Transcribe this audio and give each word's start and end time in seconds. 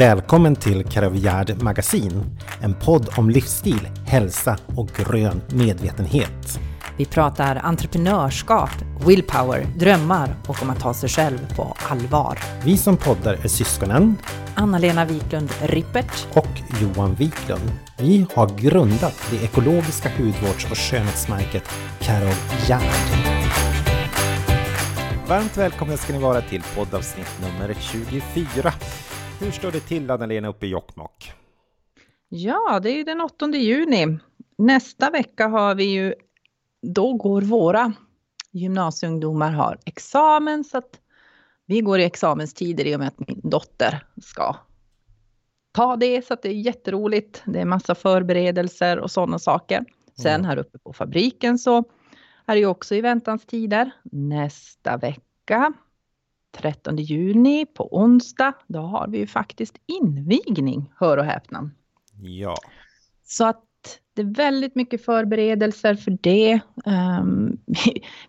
Välkommen 0.00 0.56
till 0.56 0.84
Karavjärd 0.84 1.62
Magasin, 1.62 2.24
en 2.60 2.74
podd 2.74 3.08
om 3.16 3.30
livsstil, 3.30 3.88
hälsa 4.06 4.58
och 4.76 4.88
grön 4.88 5.40
medvetenhet. 5.48 6.60
Vi 6.96 7.04
pratar 7.04 7.56
entreprenörskap, 7.56 8.70
willpower, 9.06 9.66
drömmar 9.76 10.34
och 10.46 10.62
om 10.62 10.70
att 10.70 10.80
ta 10.80 10.94
sig 10.94 11.08
själv 11.08 11.54
på 11.56 11.76
allvar. 11.90 12.38
Vi 12.64 12.76
som 12.76 12.96
poddar 12.96 13.34
är 13.34 13.48
syskonen 13.48 14.16
Anna-Lena 14.54 15.04
Wiklund 15.04 15.50
Rippert 15.62 16.26
och 16.32 16.80
Johan 16.80 17.14
Wiklund. 17.14 17.72
Vi 17.98 18.26
har 18.34 18.58
grundat 18.58 19.22
det 19.30 19.44
ekologiska 19.44 20.10
hudvårds 20.18 20.70
och 20.70 20.78
skönhetsmärket 20.78 21.70
Karol 22.00 22.34
Gerd. 22.66 22.82
Varmt 25.28 25.56
välkomna 25.56 25.96
ska 25.96 26.12
ni 26.12 26.18
vara 26.18 26.40
till 26.40 26.62
poddavsnitt 26.74 27.40
nummer 27.40 27.76
24. 27.80 28.72
Hur 29.40 29.50
står 29.50 29.72
det 29.72 29.80
till 29.80 30.10
Anna-Lena 30.10 30.48
uppe 30.48 30.66
i 30.66 30.68
Jokkmokk? 30.68 31.32
Ja, 32.28 32.80
det 32.82 32.90
är 32.90 32.94
ju 32.96 33.04
den 33.04 33.20
8 33.20 33.46
juni. 33.46 34.18
Nästa 34.58 35.10
vecka 35.10 35.48
har 35.48 35.74
vi 35.74 35.84
ju, 35.84 36.14
då 36.82 37.12
går 37.12 37.42
våra 37.42 37.92
gymnasieungdomar 38.50 39.52
har 39.52 39.78
examen 39.84 40.64
så 40.64 40.78
att 40.78 41.00
vi 41.66 41.80
går 41.80 41.98
i 41.98 42.04
examenstider 42.04 42.86
i 42.86 42.96
och 42.96 42.98
med 42.98 43.08
att 43.08 43.28
min 43.28 43.40
dotter 43.44 44.06
ska 44.22 44.56
ta 45.72 45.96
det 45.96 46.26
så 46.26 46.34
att 46.34 46.42
det 46.42 46.48
är 46.48 46.52
jätteroligt. 46.52 47.42
Det 47.46 47.60
är 47.60 47.64
massa 47.64 47.94
förberedelser 47.94 48.98
och 48.98 49.10
sådana 49.10 49.38
saker. 49.38 49.84
Sen 50.22 50.34
Mm. 50.34 50.44
här 50.46 50.56
uppe 50.56 50.78
på 50.78 50.92
fabriken 50.92 51.58
så 51.58 51.84
är 52.46 52.54
det 52.54 52.58
ju 52.58 52.66
också 52.66 52.94
i 52.94 53.00
väntans 53.00 53.46
tider. 53.46 53.90
Nästa 54.12 54.96
vecka 54.96 55.72
13 56.52 56.96
juni 56.96 57.66
på 57.66 57.96
onsdag, 57.96 58.52
då 58.66 58.78
har 58.80 59.08
vi 59.08 59.18
ju 59.18 59.26
faktiskt 59.26 59.76
invigning, 59.86 60.92
hör 60.96 61.16
och 61.16 61.24
häpna. 61.24 61.70
Ja, 62.22 62.54
Så 63.24 63.44
att 63.46 63.64
det 64.14 64.22
är 64.22 64.34
väldigt 64.34 64.74
mycket 64.74 65.04
förberedelser 65.04 65.94
för 65.94 66.18
det. 66.20 66.60
Ehm, 66.86 67.56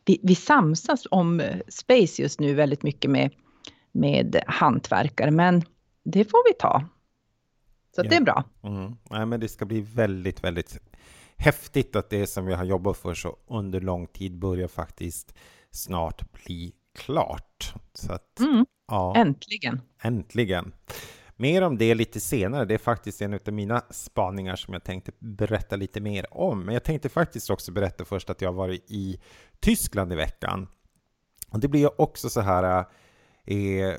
vi, 0.06 0.20
vi 0.24 0.36
samsas 0.36 1.08
om 1.12 1.40
eh, 1.40 1.60
Space 1.68 2.22
just 2.22 2.40
nu 2.40 2.54
väldigt 2.54 2.84
mycket 2.84 3.12
med, 3.12 3.32
med 3.92 4.44
hantverkare, 4.48 5.32
men 5.32 5.64
det 6.04 6.26
får 6.26 6.50
vi 6.50 6.54
ta. 6.60 6.86
Så 7.96 8.02
att 8.02 8.10
det 8.10 8.16
Ja. 8.16 8.22
är 8.22 8.26
bra. 8.26 8.44
mm. 8.64 8.96
Nej, 9.10 9.26
men 9.26 9.40
det 9.40 9.48
ska 9.48 9.66
bli 9.66 9.82
väldigt, 9.82 10.44
väldigt 10.44 10.80
häftigt 11.38 11.96
att 11.96 12.10
det 12.10 12.28
som 12.28 12.46
vi 12.46 12.54
har 12.54 12.64
jobbat 12.66 12.98
för 12.98 13.14
så 13.14 13.38
under 13.48 13.82
lång 13.82 14.08
tid 14.08 14.40
börjar 14.40 14.68
faktiskt 14.68 15.34
snart 15.72 16.32
bli 16.32 16.74
klart. 16.96 17.74
Så 17.94 18.14
att, 18.14 18.40
Mm, 18.40 18.66
ja. 18.88 19.16
äntligen. 19.16 19.82
Äntligen! 20.02 20.74
Mer 21.36 21.62
om 21.62 21.78
det 21.78 21.96
lite 21.96 22.20
senare. 22.20 22.66
Det 22.66 22.74
är 22.74 22.78
faktiskt 22.78 23.22
en 23.22 23.34
av 23.34 23.54
mina 23.54 23.82
spaningar 23.90 24.56
som 24.56 24.74
jag 24.74 24.84
tänkte 24.84 25.12
berätta 25.20 25.76
lite 25.76 26.02
mer 26.02 26.26
om. 26.38 26.64
Men 26.66 26.74
jag 26.74 26.84
tänkte 26.84 27.10
faktiskt 27.10 27.50
också 27.50 27.72
berätta 27.72 28.06
först 28.06 28.30
att 28.30 28.42
jag 28.42 28.50
har 28.50 28.54
varit 28.54 28.92
i 28.92 29.20
Tyskland 29.60 30.14
i 30.14 30.16
veckan. 30.16 30.68
Och 31.50 31.60
det 31.60 31.68
blir 31.68 32.02
också 32.02 32.30
så 32.30 32.42
här... 32.42 32.86
Eh, 33.46 33.94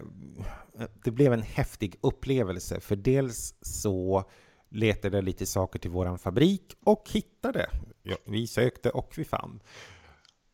det 1.04 1.10
blev 1.10 1.32
en 1.32 1.42
häftig 1.42 1.96
upplevelse, 2.00 2.80
för 2.80 2.96
dels 2.96 3.54
så 3.60 4.24
letade 4.70 5.16
jag 5.16 5.24
lite 5.24 5.46
saker 5.46 5.78
till 5.78 5.90
våran 5.90 6.18
fabrik 6.18 6.76
och 6.84 7.10
hittade. 7.12 7.70
Ja, 8.02 8.16
vi 8.26 8.46
sökte 8.46 8.90
och 8.90 9.12
vi 9.16 9.24
fann. 9.24 9.60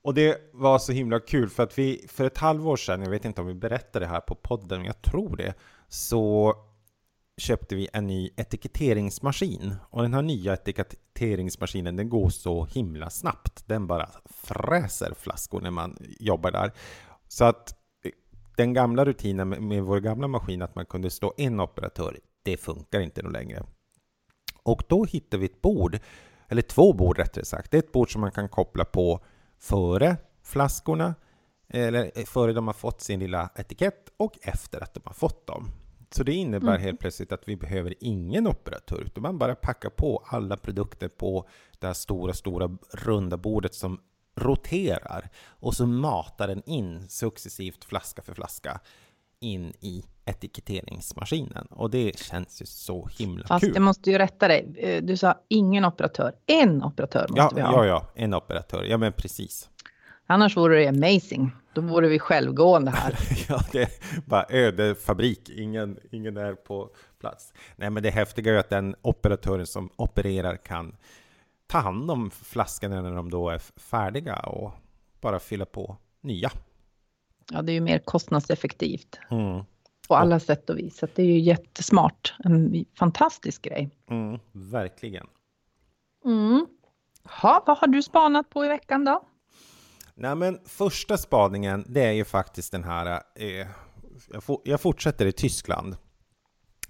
Och 0.03 0.15
det 0.15 0.51
var 0.53 0.79
så 0.79 0.93
himla 0.93 1.21
kul 1.21 1.49
för 1.49 1.63
att 1.63 1.79
vi 1.79 2.07
för 2.09 2.25
ett 2.25 2.39
halvår 2.39 2.77
sedan, 2.77 3.03
jag 3.03 3.11
vet 3.11 3.25
inte 3.25 3.41
om 3.41 3.47
vi 3.47 3.55
berättade 3.55 4.05
det 4.05 4.11
här 4.11 4.21
på 4.21 4.35
podden, 4.35 4.79
men 4.79 4.87
jag 4.87 5.03
tror 5.03 5.37
det, 5.37 5.55
så 5.89 6.55
köpte 7.37 7.75
vi 7.75 7.89
en 7.93 8.07
ny 8.07 8.31
etiketteringsmaskin. 8.37 9.75
Och 9.91 10.03
den 10.03 10.15
här 10.15 10.23
nya 10.23 10.53
etiketteringsmaskinen, 10.53 11.97
den 11.97 12.09
går 12.09 12.29
så 12.29 12.65
himla 12.65 13.11
snabbt. 13.11 13.65
Den 13.67 13.87
bara 13.87 14.11
fräser 14.25 15.15
flaskor 15.15 15.61
när 15.61 15.71
man 15.71 15.97
jobbar 16.21 16.51
där. 16.51 16.73
Så 17.29 17.45
att 17.45 17.75
den 18.57 18.73
gamla 18.73 19.05
rutinen 19.05 19.49
med, 19.49 19.83
vår 19.83 20.01
gamla 20.01 20.29
maskin, 20.29 20.63
att 20.63 20.75
man 20.75 20.87
kunde 20.87 21.11
slå 21.11 21.35
en 21.37 21.61
operatör, 21.61 22.19
det 22.43 22.57
funkar 22.57 23.01
inte 23.01 23.23
längre. 23.23 23.63
Och 24.63 24.83
då 24.89 25.05
hittade 25.05 25.41
vi 25.41 25.47
ett 25.47 25.63
bord, 25.63 25.99
eller 26.49 26.63
två 26.63 26.93
bord 26.93 27.19
rättare 27.19 27.45
sagt. 27.45 27.71
Det 27.71 27.77
är 27.77 27.83
ett 27.83 27.93
bord 27.93 28.13
som 28.13 28.21
man 28.21 28.33
kan 28.33 28.49
koppla 28.49 28.85
på 28.85 29.21
före 29.59 30.17
flaskorna, 30.43 31.15
eller 31.69 32.27
före 32.27 32.53
de 32.53 32.67
har 32.67 32.75
fått 32.75 33.01
sin 33.01 33.21
lilla 33.21 33.51
etikett 33.55 34.09
och 34.17 34.39
efter 34.43 34.83
att 34.83 34.95
de 34.95 35.01
har 35.05 35.13
fått 35.15 35.47
dem. 35.47 35.71
Så 36.11 36.23
det 36.23 36.33
innebär 36.33 36.69
Mm. 36.69 36.83
helt 36.83 37.01
plötsligt 37.01 37.33
att 37.33 37.49
vi 37.49 37.57
behöver 37.57 37.95
ingen 38.01 38.47
operatör, 38.47 39.01
utan 39.01 39.23
man 39.23 39.39
bara 39.39 39.55
packar 39.55 39.91
på 39.91 40.25
alla 40.27 40.57
produkter 40.57 41.09
på 41.09 41.49
det 41.79 41.87
här 41.87 41.95
stora, 41.95 42.33
stora 42.33 42.79
runda 42.93 43.37
bordet 43.37 43.75
som 43.75 44.01
roterar 44.37 45.31
och 45.47 45.75
så 45.75 45.87
matar 45.87 46.49
den 46.49 46.63
in 46.67 47.09
successivt 47.09 47.85
flaska 47.85 48.23
för 48.23 48.35
flaska 48.35 48.81
in 49.41 49.73
i 49.81 50.05
etiketteringsmaskinen. 50.25 51.67
Och 51.71 51.91
det 51.91 52.19
känns 52.19 52.63
ju 52.63 52.67
så 52.67 53.09
himla 53.19 53.47
Fast 53.47 53.65
kul. 53.65 53.75
jag 53.75 53.83
måste 53.83 54.11
ju 54.11 54.19
rätta 54.19 54.49
dig. 54.49 54.75
Eh, 54.79 55.03
Du 55.03 55.17
sa 55.17 55.35
ingen 55.49 55.85
operatör. 55.85 56.33
En 56.47 56.83
operatör 56.83 57.27
måste 57.29 57.41
Ja, 57.41 57.51
vi 57.55 57.61
ha. 57.61 57.73
ja, 57.73 57.87
ja, 57.87 58.07
en 58.15 58.35
operatör. 58.35 58.85
Ja, 58.85 58.97
men 58.99 59.13
precis. 59.13 59.69
Annars 60.27 60.57
vore 60.57 60.79
det 60.79 60.87
amazing. 60.89 61.51
Då 61.75 61.81
vore 61.81 62.09
vi 62.09 62.19
självgående 62.19 62.91
här. 62.91 63.19
Ja, 63.49 63.61
det 63.73 63.83
är 63.83 63.89
bara 64.27 64.47
öde 64.49 64.95
fabrik. 64.95 65.49
Ingen, 65.51 65.99
ingen 66.13 66.37
är 66.37 66.55
på 66.55 66.91
plats. 67.21 67.53
Nej, 67.77 67.91
men 67.91 68.03
det 68.03 68.11
häftiga 68.11 68.51
är 68.51 68.55
ju 68.55 68.61
att 68.61 68.71
den 68.71 68.97
operatören 69.03 69.67
som 69.67 69.91
opererar 69.97 70.57
kan 70.57 70.97
ta 71.67 71.79
hand 71.79 72.11
om 72.11 72.31
flaskorna 72.31 73.03
när 73.03 73.15
de 73.15 73.31
då 73.31 73.49
är 73.51 73.59
färdiga 73.77 74.37
och 74.37 74.73
bara 75.21 75.39
fylla 75.41 75.65
på 75.65 75.97
nya. 76.21 76.51
Ja, 77.53 77.63
det 77.63 77.73
är 77.73 77.75
ju 77.75 77.81
mer 77.81 77.99
kostnadseffektivt. 77.99 79.19
Mm. 79.31 79.65
på 80.09 80.17
alla 80.17 80.41
sätt 80.41 80.71
och 80.71 80.79
vis. 80.79 80.99
Så 80.99 81.09
det 81.15 81.23
är 81.23 81.27
ju 81.27 81.39
jättesmart. 81.39 82.35
En 82.45 82.85
fantastisk 82.99 83.63
grej. 83.63 83.91
Mm, 84.11 84.39
verkligen. 84.53 85.27
Mm. 86.25 86.67
Ha, 87.25 87.65
vad 87.67 87.79
har 87.79 87.87
du 87.87 88.03
spanat 88.03 88.51
på 88.51 88.65
i 88.65 88.69
veckan 88.69 89.05
då? 89.05 89.23
Nej, 90.15 90.35
men 90.35 90.59
första 90.65 91.17
spaningen, 91.19 91.85
det 91.89 92.05
är 92.05 92.13
ju 92.13 92.25
faktiskt 92.25 92.73
den 92.73 92.85
här... 92.85 93.23
Eh, 93.35 93.67
jag, 94.33 94.45
for, 94.45 94.61
jag 94.65 94.81
fortsätter 94.81 95.27
i 95.27 95.33
Tyskland. 95.33 95.97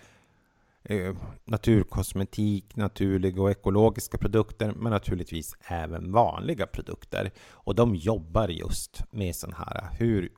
eh, 0.84 1.16
naturkosmetik, 1.44 2.76
naturliga 2.76 3.42
och 3.42 3.50
ekologiska 3.50 4.18
produkter, 4.18 4.72
men 4.76 4.92
naturligtvis 4.92 5.56
även 5.66 6.12
vanliga 6.12 6.66
produkter. 6.66 7.30
Och 7.50 7.74
de 7.74 7.94
jobbar 7.94 8.48
just 8.48 9.02
med 9.10 9.36
sån 9.36 9.52
här, 9.52 9.88
hur, 9.98 10.32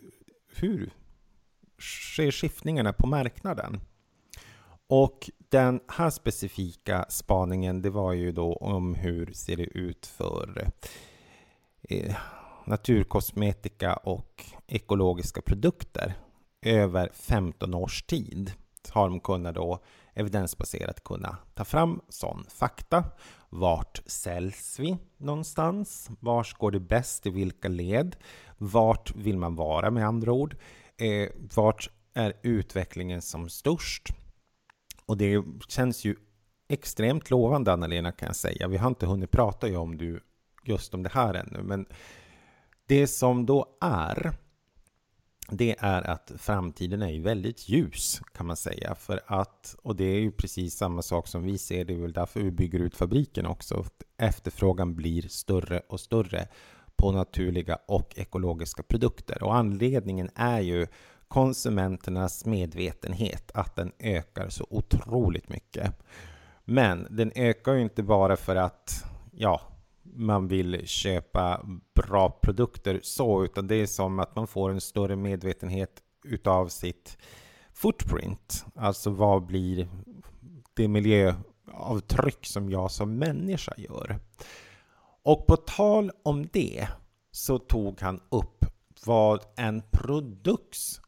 hur 0.57 0.91
sker 1.79 2.31
skiftningarna 2.31 2.93
på 2.93 3.07
marknaden? 3.07 3.81
Och 4.89 5.31
den 5.49 5.81
här 5.89 6.11
specifika 6.11 7.07
spaningen, 7.09 7.83
det 7.83 7.91
var 7.91 8.13
ju 8.13 8.33
då 8.33 8.53
om 8.53 8.95
hur 8.95 9.33
ser 9.33 9.57
det 9.57 9.65
ut 9.79 10.07
för 10.07 10.71
eh, 11.89 12.17
naturkosmetika 12.67 13.95
och 13.95 14.45
ekologiska 14.67 15.41
produkter 15.43 16.15
över 16.63 17.11
15 17.13 17.75
års 17.75 18.03
tid. 18.03 18.53
Har 18.91 19.09
de 19.09 19.21
kunnat 19.21 19.55
då 19.55 19.81
evidensbaserat 20.17 21.05
kunna 21.05 21.37
ta 21.55 21.65
fram 21.65 22.01
sån 22.09 22.45
fakta. 22.49 23.05
Vart 23.49 24.01
säljs 24.07 24.79
vi 24.79 24.97
någonstans? 25.17 26.11
Vart 26.21 26.59
går 26.59 26.71
det 26.71 26.81
bäst 26.81 27.27
i 27.27 27.31
vilka 27.31 27.69
led? 27.69 28.17
Vart 28.59 29.17
vill 29.17 29.39
man 29.39 29.55
vara 29.55 29.91
med 29.91 30.07
andra 30.07 30.33
ord? 30.33 30.57
Eh, 30.97 31.29
vart 31.55 31.91
är 32.15 32.33
utvecklingen 32.43 33.23
som 33.23 33.49
störst? 33.49 34.09
Och 35.07 35.17
det 35.17 35.45
känns 35.69 36.05
ju 36.05 36.17
extremt 36.69 37.31
lovande, 37.31 37.73
Anna-Lena, 37.73 38.13
kan 38.13 38.27
jag 38.27 38.37
säga. 38.37 38.69
Vi 38.69 38.77
har 38.77 38.89
inte 38.89 39.07
hunnit 39.07 39.31
prata 39.31 39.79
om 39.79 39.99
du 39.99 40.21
just 40.65 40.95
om 40.95 41.03
det 41.03 41.11
här 41.13 41.35
ännu, 41.35 41.63
men 41.63 41.87
det 42.87 43.07
som 43.07 43.47
då 43.47 43.77
är 43.81 44.37
det 45.49 45.77
är 45.79 46.11
att 46.11 46.33
framtiden 46.37 47.03
är 47.03 47.11
ju 47.11 47.23
väldigt 47.23 47.69
ljus 47.69 48.21
kan 48.35 48.47
man 48.47 48.57
säga. 48.57 48.95
För 48.95 49.21
att, 49.27 49.77
och 49.83 49.97
det 49.97 50.05
är 50.05 50.21
ju 50.21 50.31
precis 50.31 50.75
samma 50.75 51.03
sak 51.03 51.29
som 51.29 51.43
vi 51.43 51.59
ser, 51.59 51.85
det 51.85 51.95
är 51.95 51.99
väl 51.99 52.13
därför 52.13 52.41
vi 52.41 52.51
bygger 52.51 52.79
ut 52.79 52.97
fabriken 52.97 53.47
också. 53.47 53.85
Efterfrågan 54.17 54.95
blir 54.95 55.23
större 55.23 55.83
och 55.89 56.01
större 56.01 56.49
på 56.97 57.13
naturliga 57.13 57.79
och 57.87 58.19
ekologiska 58.19 58.83
produkter. 58.83 59.43
Och 59.43 59.55
anledningen 59.55 60.31
är 60.35 60.61
ju 60.61 60.87
konsumenternas 61.29 62.45
medvetenhet, 62.45 63.51
att 63.55 63.77
den 63.77 63.93
ökar 63.99 64.49
så 64.49 64.67
otroligt 64.71 65.49
mycket. 65.49 65.93
Men 66.65 67.07
den 67.11 67.33
ökar 67.35 67.73
ju 67.73 67.83
inte 67.83 68.03
bara 68.03 68.37
för 68.37 68.57
att 68.57 69.05
ja, 69.33 69.61
man 70.15 70.49
vill 70.49 70.87
köpa 70.87 71.67
bra 71.95 72.31
produkter 72.31 73.01
så, 73.03 73.45
utan 73.45 73.67
det 73.67 73.75
är 73.75 73.87
som 73.87 74.19
att 74.19 74.37
man 74.37 74.47
får 74.47 74.71
en 74.71 74.81
större 74.81 75.17
medvetenhet 75.17 76.03
utav 76.25 76.69
sitt 76.69 77.19
footprint. 77.73 78.65
Alltså 78.75 79.11
vad 79.11 79.47
blir 79.47 79.89
det 80.75 80.89
miljöavtryck 80.89 82.47
som 82.47 82.71
jag 82.71 82.91
som 82.91 83.19
människa 83.19 83.73
gör? 83.77 84.19
Och 85.23 85.47
på 85.47 85.57
tal 85.57 86.11
om 86.23 86.49
det 86.53 86.89
så 87.31 87.59
tog 87.59 88.01
han 88.01 88.21
upp 88.29 88.65
vad 89.07 89.41
en 89.57 89.83
produkts 89.93 91.01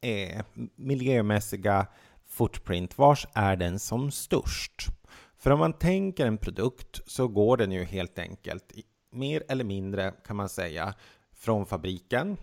eh, 0.00 0.44
miljömässiga 0.76 1.86
footprint, 2.26 2.98
vars 2.98 3.26
är 3.34 3.56
den 3.56 3.78
som 3.78 4.10
störst? 4.10 4.97
För 5.38 5.50
om 5.50 5.58
man 5.58 5.72
tänker 5.72 6.26
en 6.26 6.38
produkt 6.38 7.00
så 7.06 7.28
går 7.28 7.56
den 7.56 7.72
ju 7.72 7.84
helt 7.84 8.18
enkelt 8.18 8.72
mer 9.10 9.42
eller 9.48 9.64
mindre 9.64 10.10
kan 10.26 10.36
man 10.36 10.48
säga 10.48 10.94
från 11.32 11.66
fabriken. 11.66 12.36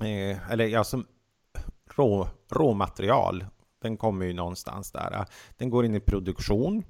Eh, 0.00 0.50
eller 0.50 0.66
ja, 0.66 0.84
som 0.84 1.06
rå, 1.94 2.28
råmaterial. 2.50 3.44
Den 3.82 3.96
kommer 3.96 4.26
ju 4.26 4.32
någonstans 4.32 4.92
där. 4.92 5.26
Den 5.56 5.70
går 5.70 5.84
in 5.84 5.94
i 5.94 6.00
produktion. 6.00 6.84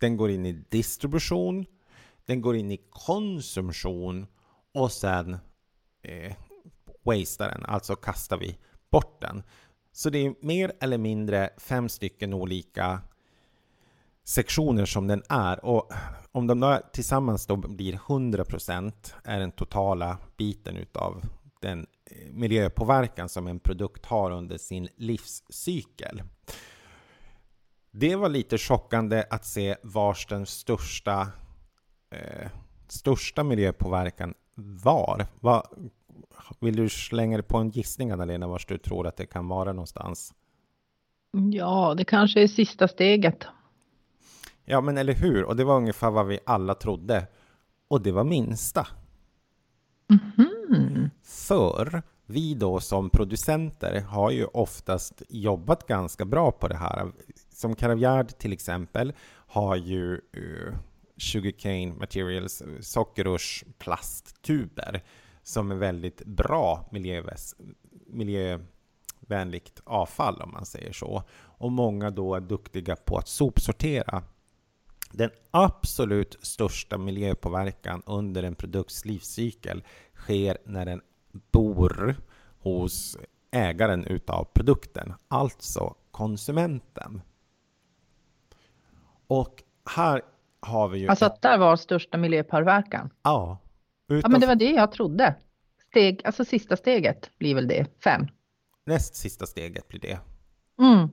Den 0.00 0.16
går 0.16 0.30
in 0.30 0.46
i 0.46 0.52
distribution. 0.52 1.66
Den 2.24 2.40
går 2.40 2.56
in 2.56 2.70
i 2.70 2.80
konsumtion 2.90 4.26
och 4.74 4.92
sen 4.92 5.38
eh, 6.02 6.32
wastear 7.02 7.50
den, 7.50 7.64
alltså 7.66 7.96
kastar 7.96 8.36
vi 8.36 8.58
bort 8.90 9.20
den. 9.20 9.42
Så 9.92 10.10
det 10.10 10.18
är 10.18 10.34
mer 10.40 10.72
eller 10.80 10.98
mindre 10.98 11.50
fem 11.58 11.88
stycken 11.88 12.34
olika 12.34 13.00
sektioner 14.30 14.84
som 14.84 15.06
den 15.06 15.22
är. 15.28 15.64
Och 15.64 15.92
om 16.32 16.46
de 16.46 16.60
då 16.60 16.80
tillsammans 16.92 17.46
då 17.46 17.56
blir 17.56 17.92
100% 17.92 18.92
är 19.24 19.40
den 19.40 19.52
totala 19.52 20.18
biten 20.36 20.76
utav 20.76 21.22
den 21.60 21.86
eh, 22.10 22.32
miljöpåverkan 22.32 23.28
som 23.28 23.46
en 23.46 23.60
produkt 23.60 24.06
har 24.06 24.30
under 24.30 24.58
sin 24.58 24.88
livscykel. 24.96 26.22
Det 27.90 28.16
var 28.16 28.28
lite 28.28 28.58
chockande 28.58 29.24
att 29.30 29.44
se 29.44 29.76
vars 29.82 30.26
den 30.26 30.46
största, 30.46 31.28
eh, 32.10 32.48
största 32.88 33.44
miljöpåverkan 33.44 34.34
var. 34.54 35.26
Va, 35.40 35.64
Vill 36.60 36.76
du 36.76 36.88
slänga 36.88 37.36
dig 37.36 37.46
på 37.46 37.58
en 37.58 37.70
gissning, 37.70 38.10
Anna-Lena, 38.10 38.48
vars 38.48 38.66
du 38.66 38.78
tror 38.78 39.06
att 39.06 39.16
det 39.16 39.26
kan 39.26 39.48
vara 39.48 39.72
någonstans? 39.72 40.34
Ja, 41.52 41.94
det 41.96 42.04
kanske 42.04 42.42
är 42.42 42.46
sista 42.46 42.88
steget. 42.88 43.46
Ja, 44.70 44.80
men 44.80 44.98
eller 44.98 45.14
hur? 45.14 45.44
Och 45.44 45.56
det 45.56 45.64
var 45.64 45.76
ungefär 45.76 46.10
vad 46.10 46.26
vi 46.26 46.38
alla 46.46 46.74
trodde. 46.74 47.26
Och 47.88 48.02
det 48.02 48.12
var 48.12 48.24
minsta. 48.24 48.86
Mm. 50.10 51.10
För 51.22 52.02
vi 52.26 52.54
då 52.54 52.80
som 52.80 53.10
producenter 53.10 54.00
har 54.00 54.30
ju 54.30 54.44
oftast 54.44 55.22
jobbat 55.28 55.86
ganska 55.86 56.24
bra 56.24 56.52
på 56.52 56.68
det 56.68 56.76
här. 56.76 57.12
Som 57.52 57.74
Caravillard 57.74 58.28
till 58.28 58.52
exempel 58.52 59.12
har 59.30 59.76
ju 59.76 60.20
uh, 60.36 60.74
Sugarcane 61.16 61.86
Materials 61.86 62.62
sockerrörs 62.80 63.64
plasttuber 63.78 65.02
som 65.42 65.70
är 65.70 65.76
väldigt 65.76 66.24
bra 66.24 66.88
miljöväs, 66.92 67.54
miljövänligt 68.06 69.80
avfall 69.84 70.42
om 70.42 70.52
man 70.52 70.66
säger 70.66 70.92
så. 70.92 71.22
Och 71.32 71.72
många 71.72 72.10
då 72.10 72.34
är 72.34 72.40
duktiga 72.40 72.96
på 72.96 73.18
att 73.18 73.28
sopsortera 73.28 74.22
den 75.10 75.30
absolut 75.50 76.36
största 76.42 76.98
miljöpåverkan 76.98 78.02
under 78.06 78.42
en 78.42 78.54
produkts 78.54 79.04
livscykel 79.04 79.84
sker 80.14 80.58
när 80.64 80.86
den 80.86 81.00
bor 81.52 82.16
hos 82.58 83.16
ägaren 83.50 84.04
utav 84.04 84.44
produkten, 84.44 85.14
alltså 85.28 85.94
konsumenten. 86.10 87.22
Och 89.26 89.62
här 89.90 90.22
har 90.60 90.88
vi 90.88 90.98
ju... 90.98 91.08
Alltså 91.08 91.24
att 91.24 91.42
där 91.42 91.58
var 91.58 91.76
största 91.76 92.18
miljöpåverkan? 92.18 93.10
Ja. 93.22 93.58
Utav... 94.08 94.22
Ja, 94.24 94.28
men 94.32 94.40
det 94.40 94.46
var 94.46 94.54
det 94.54 94.70
jag 94.70 94.92
trodde. 94.92 95.34
Steg, 95.90 96.20
alltså 96.24 96.44
sista 96.44 96.76
steget 96.76 97.30
blir 97.38 97.54
väl 97.54 97.68
det, 97.68 98.02
fem? 98.04 98.26
Näst 98.86 99.14
sista 99.14 99.46
steget 99.46 99.88
blir 99.88 100.00
det. 100.00 100.18
Mm. 100.78 101.08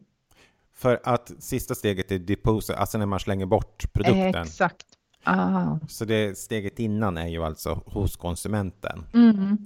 För 0.77 1.00
att 1.03 1.31
sista 1.39 1.75
steget 1.75 2.12
är 2.12 2.19
deposer, 2.19 2.74
alltså 2.74 2.97
när 2.97 3.06
man 3.06 3.19
slänger 3.19 3.45
bort 3.45 3.94
produkten. 3.94 4.44
Exakt. 4.44 4.85
Ah. 5.24 5.79
Så 5.88 6.06
det 6.06 6.38
steget 6.38 6.79
innan 6.79 7.18
är 7.18 7.27
ju 7.27 7.44
alltså 7.44 7.83
hos 7.85 8.15
konsumenten. 8.15 9.06
Mm. 9.13 9.57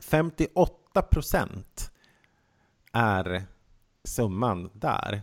58 0.00 1.02
procent 1.02 1.90
är 2.92 3.42
summan 4.04 4.70
där. 4.72 5.22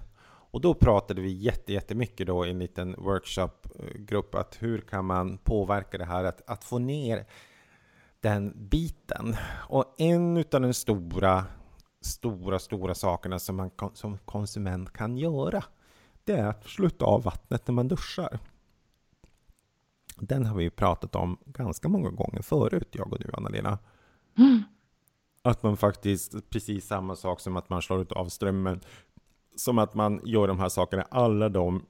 Och 0.51 0.61
då 0.61 0.73
pratade 0.73 1.21
vi 1.21 1.53
jättemycket 1.67 2.27
då 2.27 2.45
i 2.45 2.49
en 2.49 2.59
liten 2.59 2.95
workshopgrupp 2.97 4.35
att 4.35 4.57
hur 4.59 4.81
kan 4.81 5.05
man 5.05 5.37
påverka 5.37 5.97
det 5.97 6.05
här 6.05 6.23
att, 6.23 6.49
att 6.49 6.63
få 6.63 6.79
ner 6.79 7.25
den 8.19 8.53
biten. 8.69 9.35
Och 9.69 9.95
en 9.97 10.37
av 10.37 10.61
de 10.61 10.73
stora 10.73 11.45
stora, 12.05 12.59
stora 12.59 12.95
sakerna 12.95 13.39
som 13.39 13.55
man 13.55 13.71
som 13.93 14.17
konsument 14.17 14.93
kan 14.93 15.17
göra. 15.17 15.63
Det 16.23 16.33
är 16.33 16.45
att 16.45 16.67
sluta 16.67 17.05
av 17.05 17.23
vattnet 17.23 17.67
när 17.67 17.73
man 17.73 17.87
duschar. 17.87 18.39
Den 20.15 20.45
har 20.45 20.55
vi 20.55 20.69
pratat 20.69 21.15
om 21.15 21.37
ganska 21.45 21.87
många 21.87 22.09
gånger 22.09 22.41
förut, 22.41 22.87
jag 22.91 23.13
och 23.13 23.19
du, 23.19 23.29
Anna-Lena. 23.33 23.79
Mm. 24.37 24.63
Att 25.41 25.63
man 25.63 25.77
faktiskt, 25.77 26.49
precis 26.49 26.87
samma 26.87 27.15
sak 27.15 27.39
som 27.39 27.57
att 27.57 27.69
man 27.69 27.81
slår 27.81 28.17
av 28.17 28.29
strömmen, 28.29 28.81
som 29.55 29.77
att 29.77 29.93
man 29.93 30.21
gör 30.25 30.47
de 30.47 30.59
här 30.59 30.69
sakerna, 30.69 31.07
alla 31.11 31.49
de 31.49 31.85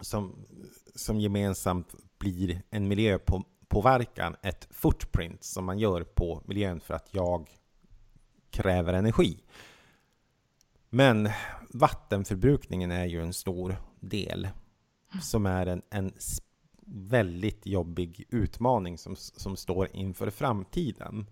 som, 0.00 0.46
som 0.94 1.20
gemensamt 1.20 1.94
blir 2.18 2.62
en 2.70 2.88
miljöpåverkan, 2.88 4.36
ett 4.42 4.68
footprint 4.70 5.44
som 5.44 5.64
man 5.64 5.78
gör 5.78 6.04
på 6.04 6.42
miljön 6.44 6.80
för 6.80 6.94
att 6.94 7.08
jag 7.14 7.50
kräver 8.56 8.92
energi. 8.92 9.40
Men 10.90 11.28
vattenförbrukningen 11.70 12.90
är 12.90 13.04
ju 13.04 13.22
en 13.22 13.32
stor 13.32 13.76
del 14.00 14.48
som 15.22 15.46
är 15.46 15.66
en, 15.66 15.82
en 15.90 16.12
väldigt 16.86 17.66
jobbig 17.66 18.24
utmaning 18.28 18.98
som, 18.98 19.16
som 19.16 19.56
står 19.56 19.88
inför 19.92 20.30
framtiden. 20.30 21.26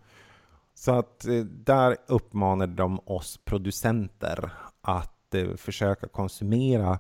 Så 0.75 0.93
att 0.93 1.27
eh, 1.27 1.45
där 1.45 1.97
uppmanar 2.07 2.67
de 2.67 3.01
oss 3.05 3.41
producenter 3.45 4.53
att 4.81 5.35
eh, 5.35 5.55
försöka 5.57 6.09
konsumera, 6.09 6.99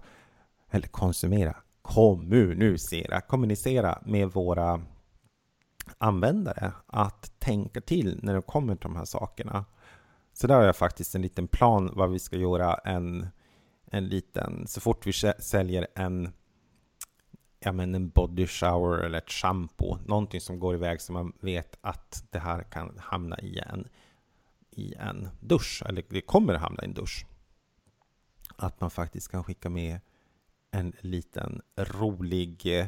eller 0.70 0.88
konsumera, 0.88 1.56
kommunicera, 1.82 3.20
kommunicera 3.20 3.98
med 4.06 4.28
våra 4.28 4.80
användare 5.98 6.72
att 6.86 7.40
tänka 7.40 7.80
till 7.80 8.20
när 8.22 8.34
det 8.34 8.42
kommer 8.42 8.74
till 8.74 8.82
de 8.82 8.96
här 8.96 9.04
sakerna. 9.04 9.64
Så 10.34 10.46
där 10.46 10.54
har 10.54 10.62
jag 10.62 10.76
faktiskt 10.76 11.14
en 11.14 11.22
liten 11.22 11.48
plan 11.48 11.90
vad 11.94 12.10
vi 12.10 12.18
ska 12.18 12.36
göra 12.36 12.74
en, 12.74 13.26
en 13.86 14.08
liten, 14.08 14.66
så 14.66 14.80
fort 14.80 15.06
vi 15.06 15.12
säljer 15.38 15.86
en, 15.94 16.32
ja 17.60 17.72
men 17.72 17.94
en 17.94 18.08
body 18.08 18.46
shower 18.46 18.98
eller 18.98 19.18
ett 19.18 19.30
shampoo, 19.30 19.98
någonting 20.06 20.40
som 20.40 20.58
går 20.58 20.74
iväg 20.74 21.00
så 21.00 21.12
man 21.12 21.32
vet 21.40 21.78
att 21.80 22.24
det 22.30 22.38
här 22.38 22.62
kan 22.62 22.98
hamna 22.98 23.38
i 23.38 23.58
en, 23.58 23.88
i 24.70 24.94
en 24.94 25.28
dusch, 25.40 25.82
eller 25.86 26.04
det 26.08 26.20
kommer 26.20 26.54
att 26.54 26.60
hamna 26.60 26.82
i 26.82 26.86
en 26.86 26.94
dusch. 26.94 27.26
Att 28.56 28.80
man 28.80 28.90
faktiskt 28.90 29.30
kan 29.30 29.44
skicka 29.44 29.70
med 29.70 30.00
en 30.70 30.92
liten 31.00 31.62
rolig 31.76 32.78
eh, 32.80 32.86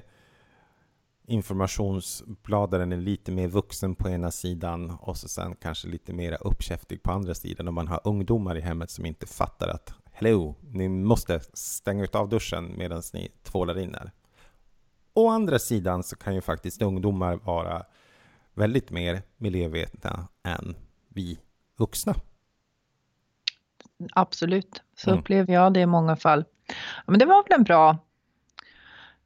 informationsbladaren 1.27 2.93
är 2.93 2.97
lite 2.97 3.33
mer 3.33 3.49
vuxen 3.49 3.95
på 3.95 4.09
ena 4.09 4.31
sidan 4.31 4.91
och 4.91 5.17
så 5.17 5.29
sen 5.29 5.57
kanske 5.57 5.89
lite 5.89 6.13
mer 6.13 6.39
uppkäftig 6.41 7.03
på 7.03 7.11
andra 7.13 7.35
sidan 7.35 7.69
om 7.69 7.75
man 7.75 7.89
har 7.89 8.01
ungdomar 8.05 8.57
i 8.57 8.61
hemmet 8.61 8.91
som 8.91 9.07
inte 9.07 9.27
fattar 9.27 9.69
att 9.69 9.95
Hello, 10.13 10.55
ni 10.71 10.89
måste 10.89 11.41
stänga 11.53 12.07
av 12.13 12.29
duschen 12.29 12.75
medan 12.79 13.03
ni 13.15 13.31
tvålar 13.43 13.79
in 13.79 13.95
er. 13.95 14.11
Å 15.15 15.29
andra 15.29 15.59
sidan 15.59 16.03
så 16.03 16.17
kan 16.17 16.35
ju 16.35 16.41
faktiskt 16.41 16.83
ungdomar 16.83 17.37
vara 17.37 17.83
väldigt 18.55 18.91
mer 18.91 19.23
miljövetna 19.37 20.29
än 20.43 20.77
vi 21.09 21.39
vuxna. 21.77 22.15
Absolut, 24.15 24.83
så 24.97 25.11
Mm. 25.11 25.21
upplever 25.21 25.55
jag 25.55 25.73
det 25.73 25.81
i 25.81 25.87
många 25.87 26.17
fall. 26.17 26.45
Men 27.07 27.19
det 27.19 27.27
var 27.27 27.43
väl 27.49 27.53
en 27.59 27.65
bra, 27.65 27.99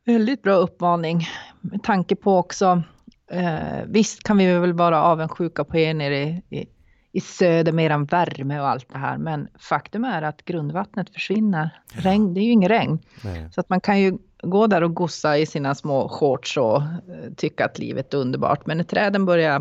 väldigt 0.07 0.43
bra 0.43 0.55
uppmaning 0.55 1.27
med 1.61 1.83
tanke 1.83 2.17
på 2.17 2.39
också, 2.39 2.83
eh, 3.31 3.85
visst 3.87 4.23
kan 4.23 4.39
vi 4.39 4.59
väl 4.59 4.73
vara 4.73 5.03
avundsjuka 5.03 5.65
på 5.65 5.79
er 5.79 5.95
nere 5.95 6.19
i, 6.19 6.43
i, 6.51 6.67
i 7.13 7.21
söder 7.21 7.73
med 7.73 7.85
eran 7.85 8.05
värme 8.05 8.61
och 8.61 8.69
allt 8.69 8.93
det 8.93 8.99
här, 8.99 9.19
men 9.19 9.49
faktum 9.59 10.05
är 10.05 10.23
att 10.23 10.45
grundvattnet 10.45 11.11
försvinner. 11.11 11.81
Regn, 11.93 12.35
det 12.35 12.41
är 12.41 12.45
ju 12.45 12.51
inget 12.51 12.71
regn, 12.71 12.99
Nej. 13.25 13.49
så 13.53 13.61
att 13.61 13.69
man 13.69 13.81
kan 13.81 14.01
ju 14.01 14.19
gå 14.43 14.67
där 14.67 14.83
och 14.83 14.95
gossa 14.95 15.39
i 15.39 15.47
sina 15.47 15.75
små 15.75 16.09
shorts 16.09 16.57
och 16.57 16.77
eh, 16.83 17.33
tycka 17.37 17.65
att 17.65 17.79
livet 17.79 18.15
är 18.15 18.19
underbart, 18.19 18.67
men 18.67 18.77
när 18.77 18.85
träden 18.85 19.27
börjar 19.27 19.61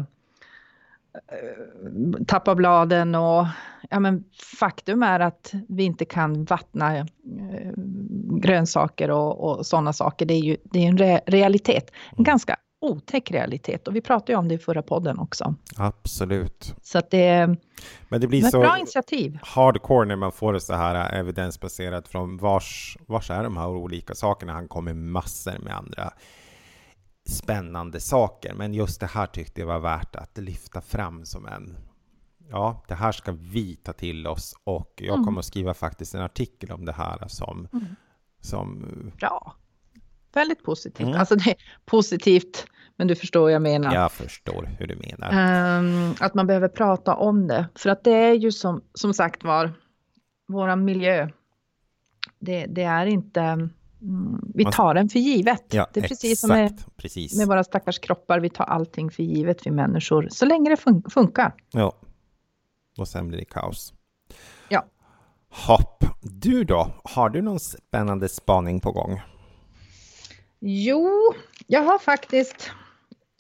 eh, 1.14 2.24
tappa 2.28 2.56
bladen 2.56 3.16
och 3.16 3.46
ja, 3.90 4.00
men 4.00 4.24
faktum 4.60 5.04
är 5.04 5.20
att 5.20 5.54
vi 5.68 5.84
inte 5.84 6.06
kan 6.06 6.44
vattna 6.44 6.98
eh, 6.98 7.06
grönsaker 8.42 9.12
och, 9.12 9.50
och 9.50 9.66
sådana 9.66 9.94
saker. 9.94 10.26
Det 10.26 10.34
är 10.34 10.42
ju 10.42 10.58
det 10.64 10.80
är 10.80 10.88
en 10.88 10.98
re, 10.98 11.22
realitet, 11.26 11.92
en 12.18 12.24
ganska 12.24 12.56
otäck 12.82 13.32
realitet 13.32 13.88
och 13.88 13.96
vi 13.96 14.02
pratade 14.02 14.32
ju 14.32 14.38
om 14.38 14.48
det 14.48 14.56
i 14.56 14.58
förra 14.58 14.82
podden 14.82 15.20
också. 15.20 15.56
Absolut. 15.78 16.76
Så 16.82 16.98
att 16.98 17.12
det 17.12 17.56
Men 18.10 18.22
det 18.22 18.28
blir 18.28 18.46
ett 18.46 18.52
så 18.52 18.60
bra 18.60 18.78
initiativ. 18.78 19.40
hardcore 19.42 20.08
när 20.08 20.16
man 20.16 20.32
får 20.32 20.54
det 20.54 20.60
så 20.60 20.74
här 20.74 21.14
evidensbaserat 21.14 22.08
från 22.08 22.38
vars, 22.38 22.98
vars 23.08 23.32
är 23.32 23.44
de 23.44 23.58
här 23.58 23.68
olika 23.68 24.16
sakerna. 24.16 24.54
Han 24.54 24.68
kommer 24.68 24.94
massor 24.94 25.60
med 25.60 25.76
andra 25.76 26.14
spännande 27.30 28.00
saker. 28.00 28.54
Men 28.54 28.74
just 28.74 29.00
det 29.00 29.08
här 29.08 29.26
tyckte 29.26 29.62
jag 29.62 29.68
var 29.68 29.80
värt 29.80 30.16
att 30.16 30.38
lyfta 30.38 30.82
fram 30.82 31.26
som 31.26 31.46
en 31.46 31.78
Ja, 32.52 32.84
det 32.88 32.94
här 32.96 33.12
ska 33.12 33.32
vi 33.32 33.76
ta 33.76 33.94
till 33.94 34.28
oss 34.28 34.56
och 34.64 34.94
jag 34.98 35.14
Mm. 35.14 35.26
kommer 35.26 35.40
att 35.40 35.46
skriva 35.46 35.74
faktiskt 35.74 36.16
en 36.16 36.22
artikel 36.22 36.72
om 36.72 36.86
det 36.86 36.92
här 36.92 37.28
som, 37.28 37.68
Mm. 37.74 37.86
som 38.42 38.86
Bra. 39.20 39.56
Väldigt 40.34 40.64
positivt. 40.64 41.08
Mm. 41.08 41.20
Alltså 41.20 41.36
det 41.36 41.50
är 41.50 41.56
positivt, 41.86 42.66
men 42.96 43.08
du 43.08 43.16
förstår 43.16 43.42
vad 43.42 43.52
jag 43.52 43.62
menar. 43.62 43.94
jag 43.94 44.12
förstår 44.12 44.70
hur 44.80 44.88
du 44.88 44.96
menar. 44.96 45.30
Ehm, 45.34 46.14
att 46.20 46.34
man 46.34 46.48
behöver 46.48 46.68
prata 46.68 47.16
om 47.16 47.48
det. 47.48 47.68
För 47.76 47.90
att 47.90 48.04
det 48.04 48.12
är 48.12 48.34
ju 48.34 48.52
som, 48.52 48.82
som 48.94 49.14
sagt 49.14 49.44
var, 49.44 49.72
våran 50.48 50.86
miljö. 50.86 51.30
Det, 52.40 52.66
det 52.66 52.84
är 52.84 53.06
inte, 53.06 53.42
mm, 53.42 54.52
vi 54.56 54.66
tar 54.66 54.94
den 54.94 55.10
för 55.10 55.20
givet. 55.20 55.74
Ja, 55.74 55.88
det 55.94 56.00
är 56.00 56.08
precis 56.08 56.40
som 56.42 56.48
med, 56.48 56.66
exakt, 56.66 56.98
precis. 56.98 57.38
med 57.38 57.48
våra 57.48 57.64
stackars 57.64 58.00
kroppar, 58.00 58.40
vi 58.40 58.50
tar 58.50 58.66
allting 58.66 59.12
för 59.12 59.24
givet, 59.24 59.68
vi 59.68 59.72
människor, 59.72 60.28
så 60.32 60.46
länge 60.46 60.70
det 60.70 60.76
fun- 60.76 61.10
funkar. 61.10 61.54
Ja. 61.72 61.94
Och 63.00 63.08
sen 63.08 63.28
blir 63.28 63.40
det 63.40 63.46
kaos. 63.46 63.94
Ja. 64.70 64.86
Hopp. 65.50 66.04
Du 66.22 66.64
då? 66.64 66.92
Har 67.04 67.30
du 67.30 67.42
någon 67.42 67.60
spännande 67.60 68.30
spaning 68.30 68.80
på 68.80 68.92
gång? 68.92 69.22
Jo, 70.60 71.34
jag 71.68 71.84
har 71.84 72.00
faktiskt, 72.00 72.72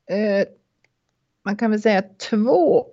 eh, 0.09 0.47
man 1.45 1.57
kan 1.57 1.71
väl 1.71 1.81
säga 1.81 2.03
två, 2.29 2.85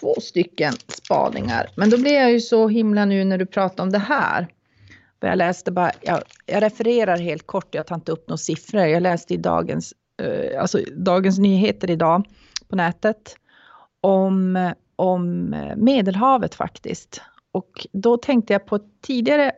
två 0.00 0.14
stycken 0.20 0.74
spaningar. 0.88 1.70
Men 1.76 1.90
då 1.90 1.98
blir 1.98 2.14
jag 2.14 2.32
ju 2.32 2.40
så 2.40 2.68
himla 2.68 3.04
nu 3.04 3.24
när 3.24 3.38
du 3.38 3.46
pratar 3.46 3.84
om 3.84 3.90
det 3.90 3.98
här. 3.98 4.48
För 5.20 5.26
jag 5.26 5.38
läste 5.38 5.72
bara, 5.72 5.92
jag, 6.00 6.22
jag 6.46 6.62
refererar 6.62 7.18
helt 7.18 7.46
kort, 7.46 7.74
jag 7.74 7.86
tar 7.86 7.94
inte 7.94 8.12
upp 8.12 8.28
några 8.28 8.38
siffror. 8.38 8.82
Jag 8.82 9.02
läste 9.02 9.34
i 9.34 9.36
dagens, 9.36 9.94
eh, 10.22 10.60
alltså 10.60 10.78
Dagens 10.96 11.38
Nyheter 11.38 11.90
idag 11.90 12.26
på 12.68 12.76
nätet 12.76 13.36
om, 14.00 14.56
om 14.96 15.52
eh, 15.52 15.76
Medelhavet 15.76 16.54
faktiskt. 16.54 17.22
Och 17.52 17.86
då 17.92 18.16
tänkte 18.16 18.52
jag 18.52 18.66
på 18.66 18.76
ett 18.76 19.00
tidigare 19.00 19.52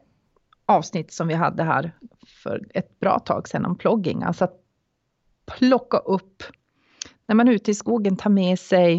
avsnitt 0.67 1.13
som 1.13 1.29
vi 1.29 1.35
hade 1.35 1.63
här 1.63 1.93
för 2.27 2.67
ett 2.75 3.01
bra 3.01 3.19
tag 3.19 3.49
sedan 3.49 3.67
om 3.67 3.77
plogging. 3.79 4.23
Alltså 4.23 4.45
att 4.45 4.61
plocka 5.47 5.97
upp, 5.97 6.43
när 7.27 7.35
man 7.35 7.49
är 7.49 7.53
ute 7.53 7.71
i 7.71 7.75
skogen, 7.75 8.17
ta 8.17 8.29
med 8.29 8.59
sig 8.59 8.97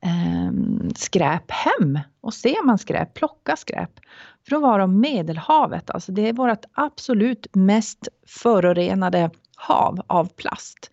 eh, 0.00 0.52
skräp 0.96 1.50
hem. 1.50 1.98
Och 2.20 2.34
ser 2.34 2.64
man 2.64 2.78
skräp, 2.78 3.14
plocka 3.14 3.56
skräp. 3.56 4.00
För 4.48 4.56
att 4.56 4.62
vara 4.62 4.86
Medelhavet, 4.86 5.90
alltså 5.90 6.12
det 6.12 6.28
är 6.28 6.32
vårt 6.32 6.64
absolut 6.72 7.46
mest 7.54 8.08
förorenade 8.26 9.30
hav 9.56 10.00
av 10.06 10.28
plast. 10.36 10.90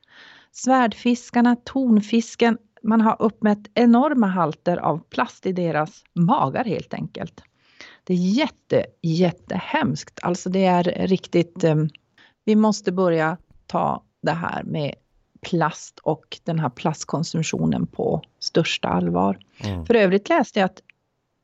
Svärdfiskarna, 0.52 1.56
tonfisken, 1.56 2.58
man 2.86 3.02
har 3.02 3.16
uppmätt 3.20 3.68
enorma 3.74 4.28
halter 4.28 4.78
av 4.78 5.00
plast 5.10 5.46
i 5.46 5.52
deras 5.52 6.04
magar 6.14 6.64
helt 6.66 6.94
enkelt. 6.94 7.42
Det 8.04 8.14
är 8.14 8.18
jätte, 8.18 8.86
jättehemskt. 9.02 10.20
Alltså 10.22 10.50
det 10.50 10.66
är 10.66 10.84
riktigt, 11.08 11.64
eh, 11.64 11.76
vi 12.46 12.56
måste 12.56 12.92
börja 12.92 13.38
ta 13.68 14.04
det 14.22 14.32
här 14.32 14.64
med 14.64 14.96
plast 15.42 16.00
och 16.00 16.40
den 16.44 16.60
här 16.60 16.70
plastkonsumtionen 16.70 17.88
på 17.88 18.22
största 18.40 18.88
allvar. 18.88 19.40
Mm. 19.58 19.86
För 19.86 19.94
övrigt 19.94 20.30
läste 20.30 20.60
jag 20.60 20.66
att 20.66 20.82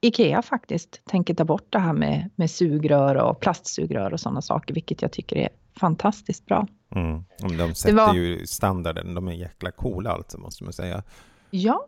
IKEA 0.02 0.42
faktiskt 0.42 1.02
tänker 1.06 1.34
ta 1.34 1.46
bort 1.46 1.68
det 1.70 1.80
här 1.80 1.94
med, 1.94 2.30
med 2.36 2.52
sugrör 2.52 3.16
och 3.16 3.40
plastsugrör 3.40 4.14
och 4.14 4.20
sådana 4.20 4.42
saker, 4.42 4.74
vilket 4.74 5.02
jag 5.02 5.12
tycker 5.12 5.36
är 5.36 5.50
fantastiskt 5.80 6.46
bra. 6.46 6.68
Mm. 6.96 7.24
Om 7.44 7.58
De 7.58 7.76
sätter 7.76 7.96
var- 7.96 8.14
ju 8.14 8.48
standarden. 8.48 9.14
De 9.14 9.28
är 9.28 9.32
jäkla 9.34 9.72
coola 9.72 10.12
alltså, 10.12 10.38
måste 10.38 10.64
man 10.64 10.74
säga. 10.74 11.04
Ja, 11.52 11.88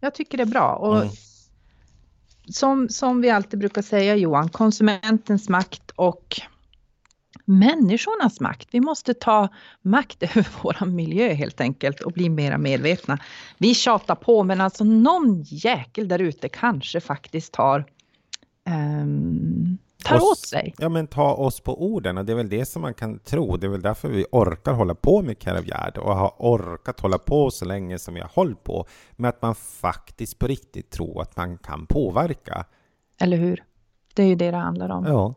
jag 0.00 0.14
tycker 0.14 0.38
det 0.38 0.44
är 0.44 0.46
bra. 0.46 0.74
Och 0.74 0.96
Mm. 0.96 1.08
som, 2.48 2.88
som 2.88 3.20
vi 3.20 3.30
alltid 3.30 3.58
brukar 3.58 3.82
säga 3.82 4.16
Johan, 4.16 4.48
konsumentens 4.48 5.48
makt 5.48 5.90
och 5.90 6.40
människornas 7.44 8.40
makt. 8.40 8.68
Vi 8.70 8.80
måste 8.80 9.14
ta 9.14 9.48
makt 9.82 10.22
över 10.36 10.48
vår 10.62 10.86
miljö 10.86 11.32
helt 11.32 11.60
enkelt 11.60 12.00
och 12.00 12.12
bli 12.12 12.28
mera 12.28 12.58
medvetna. 12.58 13.18
Vi 13.58 13.74
tjatar 13.74 14.14
på 14.14 14.44
men 14.44 14.60
alltså 14.60 14.84
någon 14.84 15.42
jäkel 15.42 16.08
där 16.08 16.18
ute 16.18 16.48
kanske 16.48 17.00
faktiskt 17.00 17.52
tar, 17.52 17.84
ehm, 18.64 19.78
tar 20.04 20.16
Oss- 20.16 20.22
åt 20.32 20.38
sig. 20.38 20.74
Ja, 20.78 20.88
men 20.88 21.06
ta 21.06 21.34
oss 21.34 21.60
på 21.60 21.82
orden 21.82 22.18
och 22.18 22.24
det 22.24 22.32
är 22.32 22.36
väl 22.36 22.48
det 22.48 22.64
som 22.66 22.82
man 22.82 22.94
kan 22.94 23.18
tro. 23.18 23.56
Det 23.56 23.66
är 23.66 23.70
väl 23.70 23.82
därför 23.82 24.08
vi 24.08 24.24
orkar 24.32 24.72
hålla 24.72 24.94
på 24.94 25.22
med 25.22 25.38
Caravgard 25.38 25.98
och 25.98 26.16
har 26.16 26.32
orkat 26.38 27.00
hålla 27.00 27.18
på 27.18 27.50
så 27.50 27.64
länge 27.64 27.98
som 27.98 28.14
vi 28.14 28.20
har 28.20 28.30
hållit 28.34 28.64
på 28.64 28.86
med 29.16 29.28
att 29.28 29.42
man 29.42 29.54
faktiskt 29.54 30.38
på 30.38 30.46
riktigt 30.46 30.90
tror 30.90 31.22
att 31.22 31.36
man 31.36 31.58
kan 31.58 31.86
påverka. 31.86 32.64
Eller 33.20 33.36
hur? 33.36 33.64
Det 34.14 34.22
är 34.22 34.26
ju 34.26 34.34
det 34.34 34.50
det 34.50 34.56
handlar 34.56 34.88
om. 34.88 35.04
Ja, 35.06 35.34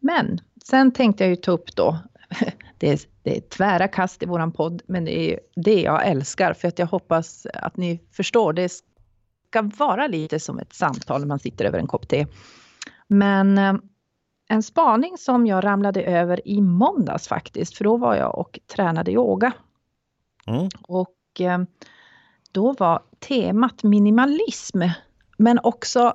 Men 0.00 0.40
sen 0.64 0.92
tänkte 0.92 1.24
jag 1.24 1.30
ju 1.30 1.36
ta 1.36 1.50
upp 1.50 1.76
då, 1.76 1.98
det 2.78 2.88
är, 2.90 3.00
det 3.22 3.36
är 3.36 3.40
tvära 3.40 3.88
kast 3.88 4.22
i 4.22 4.26
våran 4.26 4.52
podd, 4.52 4.82
men 4.86 5.04
det 5.04 5.18
är 5.32 5.40
det 5.56 5.80
jag 5.82 6.06
älskar 6.08 6.54
för 6.54 6.68
att 6.68 6.78
jag 6.78 6.86
hoppas 6.86 7.46
att 7.54 7.76
ni 7.76 8.00
förstår. 8.12 8.52
Det 8.52 8.68
ska 9.48 9.62
vara 9.62 10.06
lite 10.06 10.40
som 10.40 10.58
ett 10.58 10.72
samtal 10.72 11.20
när 11.20 11.26
man 11.28 11.38
sitter 11.38 11.64
över 11.64 11.78
en 11.78 11.86
kopp 11.86 12.08
te. 12.08 12.26
Men 13.08 13.58
eh, 13.58 13.74
en 14.48 14.62
spaning 14.62 15.18
som 15.18 15.46
jag 15.46 15.64
ramlade 15.64 16.02
över 16.02 16.48
i 16.48 16.60
måndags 16.60 17.28
faktiskt, 17.28 17.76
för 17.76 17.84
då 17.84 17.96
var 17.96 18.14
jag 18.14 18.38
och 18.38 18.58
tränade 18.66 19.12
yoga. 19.12 19.52
mm. 20.46 20.68
Och 20.82 21.40
eh, 21.40 21.58
då 22.52 22.72
var 22.72 23.02
temat 23.28 23.82
minimalism, 23.82 24.82
men 25.38 25.58
också 25.62 26.14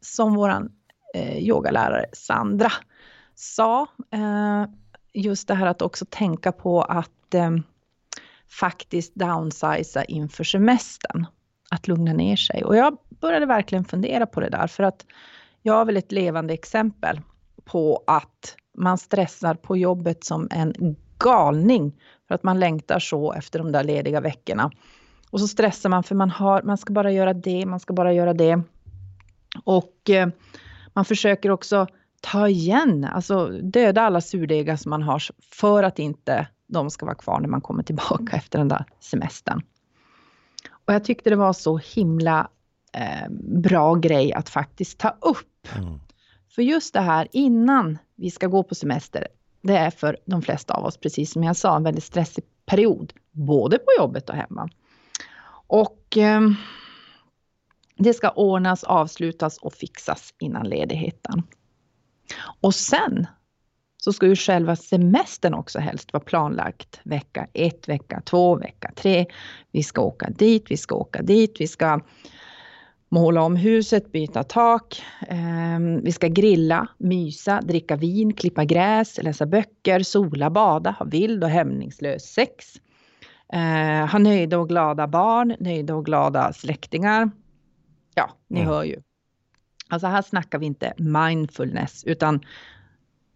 som 0.00 0.34
våran 0.34 0.72
eh, 1.14 1.38
yogalärare 1.38 2.06
Sandra 2.12 2.72
sa, 3.34 3.86
eh, 4.10 4.64
just 5.12 5.48
det 5.48 5.54
här 5.54 5.66
att 5.66 5.82
också 5.82 6.06
tänka 6.10 6.52
på 6.52 6.82
att 6.82 7.34
eh, 7.34 7.50
faktiskt 8.48 9.14
downsiza 9.14 10.04
inför 10.04 10.44
semestern. 10.44 11.26
Att 11.70 11.88
lugna 11.88 12.12
ner 12.12 12.36
sig. 12.36 12.64
Och 12.64 12.76
jag 12.76 12.96
började 13.20 13.46
verkligen 13.46 13.84
fundera 13.84 14.26
på 14.26 14.40
det 14.40 14.48
där 14.48 14.66
för 14.66 14.82
att 14.82 15.06
jag 15.62 15.74
har 15.74 15.84
väl 15.84 15.96
ett 15.96 16.12
levande 16.12 16.54
exempel 16.54 17.20
på 17.64 18.04
att 18.06 18.56
man 18.78 18.98
stressar 18.98 19.54
på 19.54 19.76
jobbet 19.76 20.24
som 20.24 20.48
en 20.50 20.96
galning 21.18 22.00
för 22.28 22.34
att 22.34 22.42
man 22.42 22.60
längtar 22.60 22.98
så 22.98 23.32
efter 23.32 23.58
de 23.58 23.72
där 23.72 23.84
lediga 23.84 24.20
veckorna. 24.20 24.70
Och 25.30 25.40
så 25.40 25.48
stressar 25.48 25.90
man 25.90 26.02
för 26.02 26.14
man, 26.14 26.30
har, 26.30 26.62
man 26.62 26.78
ska 26.78 26.92
bara 26.92 27.12
göra 27.12 27.32
det, 27.32 27.66
man 27.66 27.80
ska 27.80 27.94
bara 27.94 28.12
göra 28.12 28.34
det. 28.34 28.62
Och 29.64 30.10
eh, 30.10 30.28
man 30.92 31.04
försöker 31.04 31.50
också 31.50 31.86
ta 32.20 32.48
igen, 32.48 33.04
alltså 33.04 33.46
döda 33.46 34.02
alla 34.02 34.20
surdegar 34.20 34.76
som 34.76 34.90
man 34.90 35.02
har 35.02 35.22
för 35.42 35.82
att 35.82 35.98
inte 35.98 36.46
de 36.66 36.90
ska 36.90 37.06
vara 37.06 37.16
kvar 37.16 37.40
när 37.40 37.48
man 37.48 37.60
kommer 37.60 37.82
tillbaka 37.82 38.36
efter 38.36 38.58
den 38.58 38.68
där 38.68 38.84
semestern. 39.00 39.62
Och 40.86 40.94
jag 40.94 41.04
tyckte 41.04 41.30
det 41.30 41.36
var 41.36 41.52
så 41.52 41.78
himla 41.78 42.48
eh, 42.92 43.28
bra 43.40 43.94
grej 43.94 44.32
att 44.32 44.48
faktiskt 44.48 44.98
ta 44.98 45.16
upp. 45.20 45.68
Mm. 45.76 46.00
För 46.54 46.62
just 46.62 46.94
det 46.94 47.00
här 47.00 47.28
innan 47.32 47.98
vi 48.16 48.30
ska 48.30 48.46
gå 48.46 48.62
på 48.62 48.74
semester, 48.74 49.28
det 49.62 49.76
är 49.76 49.90
för 49.90 50.16
de 50.24 50.42
flesta 50.42 50.74
av 50.74 50.84
oss, 50.84 50.96
precis 50.96 51.32
som 51.32 51.44
jag 51.44 51.56
sa, 51.56 51.76
en 51.76 51.82
väldigt 51.82 52.04
stressig 52.04 52.44
period, 52.66 53.12
både 53.30 53.78
på 53.78 53.86
jobbet 53.98 54.30
och 54.30 54.36
hemma. 54.36 54.68
Och 55.66 56.16
eh, 56.16 56.40
Det 57.96 58.14
ska 58.14 58.30
ordnas, 58.30 58.84
avslutas 58.84 59.58
och 59.58 59.74
fixas 59.74 60.34
innan 60.38 60.68
ledigheten. 60.68 61.42
Och 62.60 62.74
sen 62.74 63.26
så 63.96 64.12
ska 64.12 64.26
ju 64.26 64.36
själva 64.36 64.76
semestern 64.76 65.54
också 65.54 65.78
helst 65.78 66.12
vara 66.12 66.24
planlagt. 66.24 67.00
Vecka 67.04 67.48
ett, 67.52 67.88
vecka 67.88 68.22
två, 68.24 68.56
vecka 68.56 68.92
tre. 68.96 69.26
Vi 69.72 69.82
ska 69.82 70.02
åka 70.02 70.30
dit, 70.30 70.64
vi 70.68 70.76
ska 70.76 70.94
åka 70.94 71.22
dit, 71.22 71.56
vi 71.60 71.68
ska 71.68 72.00
måla 73.12 73.42
om 73.42 73.56
huset, 73.56 74.12
byta 74.12 74.42
tak. 74.42 75.02
Um, 75.30 76.00
vi 76.04 76.12
ska 76.12 76.28
grilla, 76.28 76.88
mysa, 76.98 77.60
dricka 77.60 77.96
vin, 77.96 78.32
klippa 78.32 78.64
gräs, 78.64 79.22
läsa 79.22 79.46
böcker, 79.46 80.00
sola, 80.00 80.50
bada, 80.50 80.90
ha 80.90 81.06
vild 81.06 81.44
och 81.44 81.50
hämningslös 81.50 82.22
sex. 82.22 82.66
Uh, 83.54 84.06
ha 84.06 84.18
nöjda 84.18 84.58
och 84.58 84.68
glada 84.68 85.06
barn, 85.06 85.56
nöjda 85.60 85.94
och 85.94 86.04
glada 86.04 86.52
släktingar. 86.52 87.30
Ja, 88.14 88.30
ni 88.48 88.60
mm. 88.60 88.72
hör 88.72 88.84
ju. 88.84 89.02
Alltså 89.88 90.06
här 90.06 90.22
snackar 90.22 90.58
vi 90.58 90.66
inte 90.66 90.92
mindfulness 90.96 92.04
utan 92.04 92.40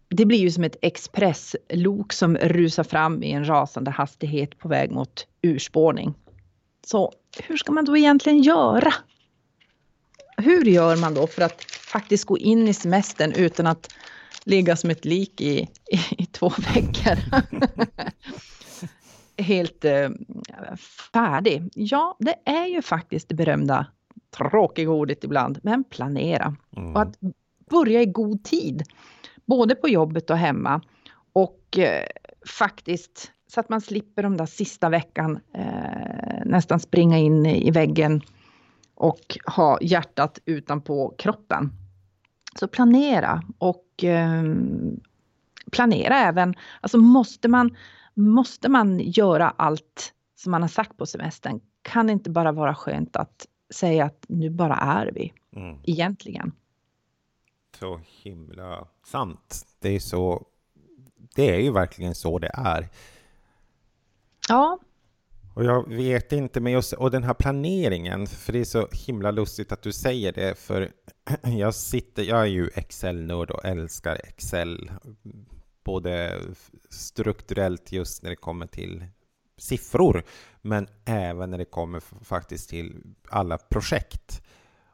det 0.09 0.25
blir 0.25 0.39
ju 0.39 0.51
som 0.51 0.63
ett 0.63 0.77
expresslok 0.81 2.13
som 2.13 2.37
rusar 2.37 2.83
fram 2.83 3.23
i 3.23 3.31
en 3.31 3.47
rasande 3.47 3.91
hastighet 3.91 4.59
på 4.59 4.67
väg 4.67 4.91
mot 4.91 5.27
urspårning. 5.41 6.13
Så 6.85 7.13
hur 7.43 7.57
ska 7.57 7.71
man 7.71 7.85
då 7.85 7.97
egentligen 7.97 8.41
göra? 8.41 8.93
Hur 10.37 10.65
gör 10.65 10.95
man 10.95 11.13
då 11.13 11.27
för 11.27 11.41
att 11.41 11.63
faktiskt 11.71 12.25
gå 12.25 12.37
in 12.37 12.67
i 12.67 12.73
semestern 12.73 13.31
utan 13.31 13.67
att 13.67 13.93
ligga 14.43 14.75
som 14.75 14.89
ett 14.89 15.05
lik 15.05 15.41
i, 15.41 15.59
i, 15.91 15.99
i 16.17 16.25
två 16.25 16.49
veckor? 16.73 17.17
Helt 19.41 19.85
eh, 19.85 20.09
färdig. 21.13 21.69
Ja, 21.73 22.17
det 22.19 22.35
är 22.45 22.65
ju 22.65 22.81
faktiskt 22.81 23.29
det 23.29 23.35
berömda 23.35 23.87
tråkiga 24.37 24.89
ordet 24.89 25.23
ibland, 25.23 25.59
men 25.63 25.83
planera. 25.83 26.55
Mm. 26.77 26.95
Och 26.95 27.01
att 27.01 27.17
börja 27.69 28.01
i 28.01 28.05
god 28.05 28.43
tid 28.43 28.83
både 29.45 29.75
på 29.75 29.89
jobbet 29.89 30.29
och 30.29 30.37
hemma. 30.37 30.81
Och 31.33 31.77
eh, 31.77 32.05
faktiskt 32.57 33.31
så 33.47 33.59
att 33.59 33.69
man 33.69 33.81
slipper 33.81 34.23
de 34.23 34.37
där 34.37 34.45
sista 34.45 34.89
veckan 34.89 35.39
eh, 35.53 36.45
nästan 36.45 36.79
springa 36.79 37.17
in 37.17 37.45
i 37.45 37.71
väggen 37.71 38.21
och 38.97 39.37
ha 39.55 39.77
hjärtat 39.81 40.39
utanpå 40.45 41.15
kroppen. 41.17 41.71
Så 42.59 42.67
planera 42.67 43.43
och 43.57 44.03
eh, 44.03 44.43
planera 45.71 46.17
även, 46.17 46.55
alltså 46.81 46.97
måste 46.97 47.47
man, 47.47 47.75
måste 48.13 48.69
man 48.69 48.99
göra 48.99 49.53
allt 49.57 50.13
som 50.35 50.51
man 50.51 50.61
har 50.61 50.69
sagt 50.69 50.97
på 50.97 51.05
semestern? 51.05 51.59
Kan 51.81 52.07
det 52.07 52.13
inte 52.13 52.29
bara 52.29 52.51
vara 52.51 52.75
skönt 52.75 53.15
att 53.15 53.45
säga 53.73 54.05
att 54.05 54.25
nu 54.27 54.49
bara 54.49 54.75
är 54.75 55.11
vi 55.11 55.33
mm. 55.55 55.77
egentligen? 55.83 56.51
så 57.79 58.01
himla 58.23 58.87
sant. 59.03 59.65
Det 59.79 59.89
är 59.89 59.99
så. 59.99 60.45
Det 61.35 61.55
är 61.55 61.59
ju 61.59 61.71
verkligen 61.71 62.15
så 62.15 62.39
det 62.39 62.51
är. 62.53 62.89
Ja. 64.49 64.79
Och 65.57 65.65
jag 65.65 65.89
vet 65.89 66.31
inte, 66.31 66.59
men 66.59 66.73
just, 66.73 66.93
och 66.93 67.11
den 67.11 67.23
här 67.23 67.33
planeringen, 67.33 68.27
för 68.27 68.53
det 68.53 68.59
är 68.59 68.63
så 68.63 68.87
himla 68.91 69.31
lustigt 69.31 69.71
att 69.71 69.81
du 69.81 69.91
säger 69.91 70.31
det, 70.31 70.55
för 70.55 70.91
jag 71.57 71.75
sitter, 71.75 72.23
jag 72.23 72.39
är 72.39 72.45
ju 72.45 72.69
Excel-nörd 72.75 73.51
och 73.51 73.65
älskar 73.65 74.15
Excel, 74.23 74.91
både 75.83 76.39
strukturellt 76.89 77.91
just 77.91 78.23
när 78.23 78.29
det 78.29 78.35
kommer 78.35 78.67
till 78.67 79.05
siffror, 79.57 80.23
men 80.61 80.87
även 81.05 81.49
när 81.51 81.57
det 81.57 81.65
kommer 81.65 81.99
faktiskt 82.23 82.69
till 82.69 83.01
alla 83.29 83.57
projekt. 83.57 84.41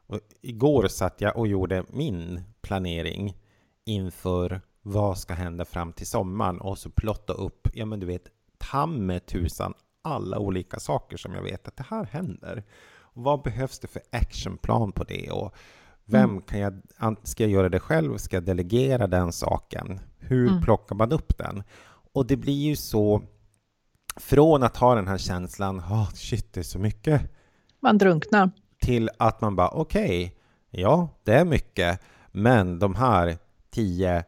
Och 0.06 0.20
igår 0.40 0.88
satt 0.88 1.20
jag 1.20 1.36
och 1.36 1.46
gjorde 1.46 1.84
min 1.88 2.42
planering 2.62 3.36
inför 3.84 4.60
vad 4.82 5.18
ska 5.18 5.34
hända 5.34 5.64
fram 5.64 5.92
till 5.92 6.06
sommaren 6.06 6.60
och 6.60 6.78
så 6.78 6.90
plotta 6.90 7.32
upp, 7.32 7.68
ja 7.74 7.86
men 7.86 8.00
du 8.00 8.06
vet, 8.06 8.26
ta 8.58 8.86
med 8.86 9.26
tusan 9.26 9.74
alla 10.04 10.38
olika 10.38 10.80
saker 10.80 11.16
som 11.16 11.34
jag 11.34 11.42
vet 11.42 11.68
att 11.68 11.76
det 11.76 11.86
här 11.90 12.04
händer. 12.04 12.64
Vad 13.12 13.42
behövs 13.42 13.78
det 13.78 13.88
för 13.88 14.02
actionplan 14.12 14.92
på 14.92 15.04
det? 15.04 15.30
Och 15.30 15.54
vem 16.04 16.30
mm. 16.30 16.42
kan 16.42 16.58
jag, 16.58 16.82
ska 17.22 17.42
jag 17.42 17.50
göra 17.50 17.68
det 17.68 17.80
själv? 17.80 18.16
Ska 18.16 18.36
jag 18.36 18.44
delegera 18.44 19.06
den 19.06 19.32
saken? 19.32 20.00
Hur 20.18 20.48
mm. 20.48 20.62
plockar 20.62 20.96
man 20.96 21.12
upp 21.12 21.38
den? 21.38 21.62
Och 22.12 22.26
det 22.26 22.36
blir 22.36 22.68
ju 22.68 22.76
så, 22.76 23.22
från 24.16 24.62
att 24.62 24.76
ha 24.76 24.94
den 24.94 25.08
här 25.08 25.18
känslan, 25.18 25.78
oh, 25.78 26.10
shit, 26.14 26.52
det 26.52 26.60
är 26.60 26.64
så 26.64 26.78
mycket. 26.78 27.22
Man 27.80 27.98
drunknar 27.98 28.50
till 28.80 29.10
att 29.18 29.40
man 29.40 29.56
bara 29.56 29.68
okej, 29.68 30.24
okay, 30.26 30.30
ja, 30.82 31.08
det 31.24 31.34
är 31.34 31.44
mycket, 31.44 32.00
men 32.32 32.78
de 32.78 32.94
här 32.94 33.38
10 33.70 34.24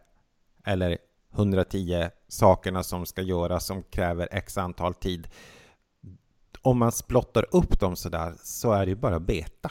eller 0.64 0.98
110 1.34 2.08
sakerna 2.28 2.82
som 2.82 3.06
ska 3.06 3.22
göras 3.22 3.66
som 3.66 3.82
kräver 3.82 4.28
x 4.30 4.58
antal 4.58 4.94
tid. 4.94 5.28
Om 6.66 6.78
man 6.78 6.92
splottar 6.92 7.46
upp 7.50 7.80
dem 7.80 7.96
så 7.96 8.08
där 8.08 8.34
så 8.42 8.72
är 8.72 8.86
det 8.86 8.90
ju 8.90 8.96
bara 8.96 9.20
beta. 9.20 9.70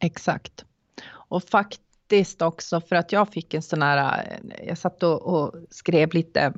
Exakt. 0.00 0.64
Och 1.08 1.42
faktiskt 1.42 2.42
också 2.42 2.80
för 2.80 2.96
att 2.96 3.12
jag 3.12 3.28
fick 3.28 3.54
en 3.54 3.62
sån 3.62 3.82
här, 3.82 4.38
jag 4.66 4.78
satt 4.78 5.02
och, 5.02 5.22
och 5.22 5.54
skrev 5.70 6.14
lite, 6.14 6.52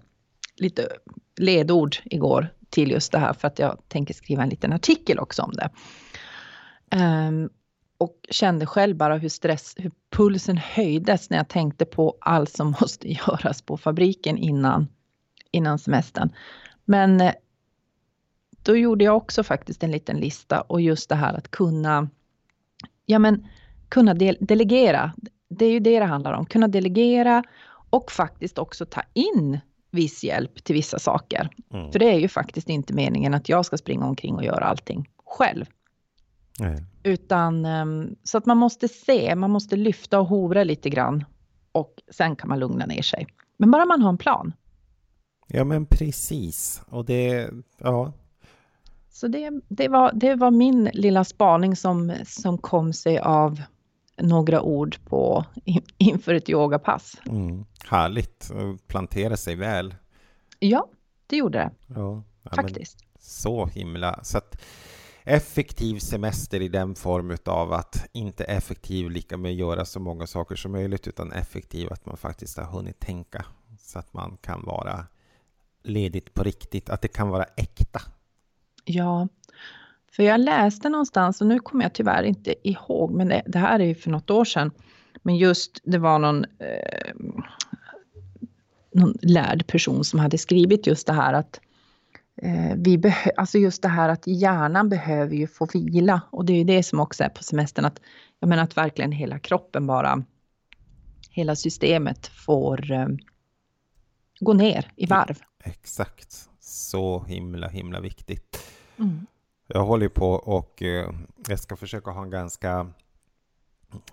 lite 0.57 0.89
ledord 1.37 1.97
igår 2.05 2.49
till 2.71 2.91
just 2.91 3.13
det 3.13 3.19
här 3.19 3.33
för 3.33 3.49
att 3.49 3.59
jag 3.59 3.79
tänker 3.89 4.15
skriva 4.15 4.43
en 4.43 4.49
liten 4.49 4.73
artikel 4.73 5.19
också 5.19 5.43
om 5.43 5.53
det. 5.53 5.71
Um, 6.97 7.51
och 7.99 8.17
kände 8.31 8.67
själv 8.67 8.97
bara 8.97 9.17
hur, 9.17 9.29
stress, 9.29 9.75
hur 9.77 9.91
pulsen 10.11 10.57
höjdes 10.57 11.31
när 11.31 11.37
jag 11.37 11.49
tänkte 11.49 11.85
på 11.85 12.17
allt 12.21 12.53
som 12.53 12.71
måste 12.81 13.13
göras 13.13 13.63
på 13.63 13.77
fabriken 13.77 14.39
innan, 14.39 14.89
innan 15.51 15.79
semestern. 15.79 16.31
Men 16.85 17.21
eh, 17.21 17.33
då 18.63 18.77
gjorde 18.77 19.05
jag 19.05 19.17
också 19.17 19.43
faktiskt 19.43 19.83
en 19.83 19.91
liten 19.91 20.17
lista 20.17 20.61
och 20.61 20.81
just 20.81 21.09
det 21.09 21.15
här 21.15 21.35
att 21.35 21.51
kunna, 21.51 22.09
ja 23.07 23.19
men 23.19 23.47
kunna 23.89 24.15
de 24.15 24.37
delegera. 24.41 25.13
Det 25.49 25.65
är 25.65 25.71
ju 25.71 25.81
det 25.81 25.99
det 25.99 26.07
handlar 26.07 26.33
om, 26.33 26.47
kunna 26.47 26.69
delegera 26.69 27.45
och 27.91 28.13
faktiskt 28.13 28.59
också 28.59 28.87
ta 28.87 29.03
in 29.15 29.61
viss 29.91 30.25
hjälp 30.25 30.65
till 30.65 30.75
vissa 30.75 30.99
saker. 30.99 31.51
Mm. 31.73 31.93
För 31.93 31.99
det 31.99 32.13
är 32.13 32.19
ju 32.19 32.29
faktiskt 32.29 32.69
inte 32.69 32.93
meningen 32.95 33.35
att 33.35 33.49
jag 33.49 33.67
ska 33.67 33.79
springa 33.79 34.07
omkring 34.07 34.35
och 34.35 34.45
göra 34.45 34.65
allting 34.65 35.09
själv. 35.25 35.65
Nej. 36.59 36.85
Utan 37.03 37.65
ehm, 37.65 38.17
så 38.23 38.39
att 38.39 38.47
man 38.47 38.57
måste 38.57 38.89
se, 38.89 39.35
man 39.35 39.51
måste 39.51 39.77
lyfta 39.77 40.21
och 40.21 40.27
hovra 40.27 40.65
lite 40.65 40.91
grann 40.91 41.25
och 41.73 41.95
sen 42.11 42.37
kan 42.37 42.49
man 42.49 42.59
lugna 42.59 42.87
ner 42.87 43.03
sig. 43.03 43.27
Men 43.57 43.71
bara 43.71 43.85
man 43.85 44.03
har 44.03 44.09
en 44.09 44.19
plan. 44.19 44.53
Ja, 45.47 45.65
men 45.65 45.87
precis. 45.87 46.83
Och 46.89 47.05
det, 47.05 47.51
ja. 47.79 48.13
Så 49.19 49.29
det, 49.29 49.51
det, 49.69 49.89
var, 49.89 50.13
det 50.15 50.35
var 50.35 50.51
min 50.51 50.91
lilla 50.93 51.25
spaning 51.25 51.77
som, 51.77 52.13
som 52.27 52.59
kom 52.59 52.93
sig 52.93 53.19
av 53.19 53.63
några 54.17 54.63
ord 54.63 54.97
på, 55.05 55.45
inför 55.99 56.35
ett 56.35 56.49
yogapass. 56.49 57.21
Mm, 57.27 57.65
härligt, 57.85 58.51
plantera 58.87 59.37
sig 59.37 59.57
väl. 59.57 59.95
Ja, 60.59 60.89
det 61.27 61.37
gjorde 61.37 61.59
det. 61.59 61.71
Ja, 61.87 62.23
ja 62.43 62.51
Faktiskt. 62.55 62.99
Så 63.21 63.67
himla... 63.67 64.21
Så 64.23 64.39
att, 64.39 64.63
effektiv 65.25 65.99
semester 65.99 66.63
i 66.63 66.69
den 66.69 66.95
form 66.95 67.37
av 67.45 67.73
att 67.73 68.09
inte 68.13 68.45
effektiv 68.45 69.11
lika 69.11 69.37
med 69.37 69.51
att 69.51 69.57
göra 69.57 69.85
så 69.85 70.01
många 70.01 70.27
saker 70.27 70.57
som 70.57 70.73
möjligt 70.73 71.07
utan 71.07 71.33
effektiv 71.33 71.93
att 71.93 72.07
man 72.07 72.17
faktiskt 72.17 72.59
har 72.59 72.65
hunnit 72.65 73.01
tänka 73.01 73.45
så 73.79 73.99
att 73.99 74.13
man 74.13 74.37
kan 74.41 74.65
vara 74.65 75.07
ledigt 75.83 76.35
på 76.35 76.43
riktigt, 76.43 76.91
att 76.91 77.03
det 77.03 77.09
kan 77.09 77.29
vara 77.29 77.45
äkta. 77.57 78.01
Ja, 78.89 79.29
för 80.13 80.23
jag 80.23 80.41
läste 80.41 80.89
någonstans 80.89 81.41
och 81.41 81.47
nu 81.47 81.59
kommer 81.59 81.85
jag 81.85 81.93
tyvärr 81.93 82.23
inte 82.23 82.69
ihåg, 82.69 83.11
men 83.11 83.29
det, 83.29 83.43
det 83.47 83.59
här 83.59 83.81
är 83.81 83.85
ju 83.85 83.95
för 83.95 84.11
något 84.11 84.31
år 84.31 84.45
sedan. 84.45 84.71
Men 85.23 85.37
just 85.37 85.81
det 85.85 85.99
var 85.99 86.19
någon, 86.19 86.45
eh, 86.45 87.15
någon 88.95 89.15
lärd 89.23 89.67
person 89.67 90.05
som 90.05 90.19
hade 90.19 90.39
skrivit 90.39 90.87
just 90.87 91.07
det 91.07 91.13
här 91.13 91.33
att 91.33 91.61
eh, 92.43 92.75
vi 92.77 93.15
alltså 93.37 93.59
just 93.59 93.83
det 93.83 93.89
här 93.89 94.09
att 94.09 94.27
hjärnan 94.27 94.89
behöver 94.89 95.35
ju 95.35 95.47
få 95.47 95.67
vila 95.75 96.21
och 96.31 96.45
det 96.45 96.53
är 96.53 96.57
ju 96.59 96.65
det 96.65 96.83
som 96.83 97.01
också 97.01 97.25
är 97.25 97.29
på 97.29 97.43
semestern 97.43 97.85
att 97.85 98.01
jag 98.41 98.49
menar 98.49 98.63
att 98.63 98.77
verkligen 98.77 99.13
hela 99.13 99.39
kroppen 99.39 99.87
bara 99.87 100.25
hela 101.31 101.57
systemet 101.57 102.27
får 102.27 102.93
eh, 102.93 103.09
gå 104.41 104.53
ner 104.53 104.93
i 104.97 105.07
varv. 105.07 105.39
Exakt, 105.65 106.49
så 106.61 107.25
himla 107.25 107.69
himla 107.69 108.01
viktigt. 108.01 108.78
Mm. 108.99 109.27
Jag 109.67 109.85
håller 109.85 110.09
på 110.09 110.31
och 110.33 110.83
eh, 110.83 111.11
jag 111.49 111.61
ska 111.61 111.77
försöka 111.77 112.11
ha 112.11 112.23
en 112.23 112.31
ganska 112.31 112.93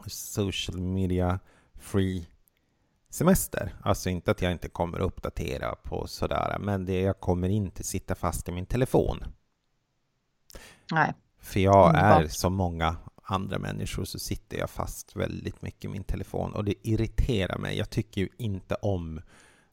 social 0.08 0.78
media 0.78 1.40
free 1.76 2.28
semester. 3.10 3.76
Alltså 3.82 4.10
inte 4.10 4.32
att 4.32 4.42
jag 4.42 4.52
inte 4.52 4.70
kommer 4.70 5.00
uppdatera 5.00 5.76
på 5.76 6.08
sådär, 6.08 6.58
men 6.60 6.86
det, 6.86 7.02
jag 7.02 7.20
kommer 7.20 7.50
inte 7.50 7.84
sitta 7.84 8.16
fast 8.16 8.50
i 8.50 8.52
min 8.52 8.66
telefon. 8.66 9.24
Nej. 10.92 11.14
För 11.40 11.60
jag 11.60 11.96
är 11.96 12.28
som 12.28 12.54
många 12.54 12.98
andra 13.24 13.60
människor 13.60 14.06
så 14.06 14.20
sitter 14.20 14.58
jag 14.58 14.70
fast 14.70 15.16
väldigt 15.16 15.62
mycket 15.62 15.86
i 15.86 15.88
min 15.88 16.04
telefon 16.04 16.54
och 16.54 16.66
det 16.66 16.88
irriterar 16.88 17.58
mig. 17.58 17.78
Jag 17.78 17.90
tycker 17.90 18.22
ju 18.22 18.30
inte 18.38 18.76
om 18.76 19.22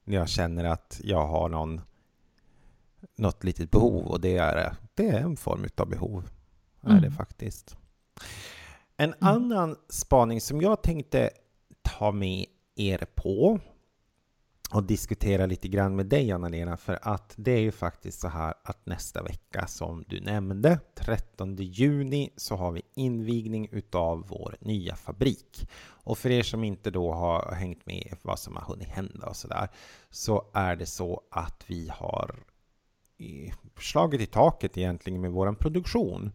när 0.04 0.16
jag 0.16 0.28
känner 0.28 0.64
att 0.64 1.00
jag 1.04 1.26
har 1.26 1.48
någon, 1.48 1.80
något 3.16 3.44
litet 3.44 3.70
behov 3.70 4.06
och 4.06 4.20
det 4.20 4.36
är, 4.36 4.76
det 4.94 5.08
är 5.08 5.20
en 5.20 5.36
form 5.36 5.66
av 5.76 5.88
behov. 5.88 6.30
Mm. 6.84 6.96
Är 6.96 7.00
det 7.00 7.06
mm. 7.06 7.16
faktiskt. 7.16 7.76
En 8.96 9.14
mm. 9.14 9.16
annan 9.20 9.76
spaning 9.88 10.40
som 10.40 10.60
jag 10.60 10.82
tänkte 10.82 11.30
ta 11.82 12.12
med 12.12 12.46
er 12.76 13.06
på 13.14 13.60
och 14.72 14.82
diskutera 14.82 15.46
lite 15.46 15.68
grann 15.68 15.96
med 15.96 16.06
dig 16.06 16.32
Anna-Lena 16.32 16.76
för 16.76 16.98
att 17.02 17.34
det 17.36 17.52
är 17.52 17.60
ju 17.60 17.72
faktiskt 17.72 18.20
så 18.20 18.28
här 18.28 18.54
att 18.64 18.86
nästa 18.86 19.22
vecka 19.22 19.66
som 19.66 20.04
du 20.08 20.20
nämnde 20.20 20.78
13 20.94 21.56
juni 21.56 22.30
så 22.36 22.56
har 22.56 22.72
vi 22.72 22.82
invigning 22.94 23.68
utav 23.72 24.26
vår 24.28 24.56
nya 24.60 24.96
fabrik. 24.96 25.68
Och 25.80 26.18
för 26.18 26.30
er 26.30 26.42
som 26.42 26.64
inte 26.64 26.90
då 26.90 27.12
har 27.12 27.54
hängt 27.54 27.86
med 27.86 28.16
vad 28.22 28.38
som 28.38 28.56
har 28.56 28.62
hunnit 28.62 28.88
hända 28.88 29.26
och 29.26 29.36
så 29.36 29.48
där 29.48 29.68
så 30.10 30.50
är 30.54 30.76
det 30.76 30.86
så 30.86 31.22
att 31.30 31.64
vi 31.66 31.90
har 31.94 32.34
slagit 33.80 34.20
i 34.20 34.26
taket 34.26 34.78
egentligen 34.78 35.20
med 35.20 35.30
våran 35.30 35.56
produktion. 35.56 36.32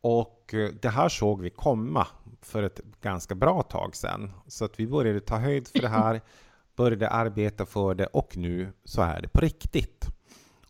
Och 0.00 0.54
eh, 0.54 0.70
det 0.82 0.88
här 0.88 1.08
såg 1.08 1.42
vi 1.42 1.50
komma 1.50 2.06
för 2.42 2.62
ett 2.62 2.80
ganska 3.00 3.34
bra 3.34 3.62
tag 3.62 3.96
sedan. 3.96 4.32
Så 4.46 4.64
att 4.64 4.80
vi 4.80 4.86
började 4.86 5.20
ta 5.20 5.36
höjd 5.36 5.68
för 5.68 5.78
det 5.78 5.88
här 5.88 6.20
började 6.76 7.08
arbeta 7.08 7.66
för 7.66 7.94
det 7.94 8.06
och 8.06 8.36
nu 8.36 8.72
så 8.84 9.02
är 9.02 9.22
det 9.22 9.28
på 9.28 9.40
riktigt. 9.40 10.06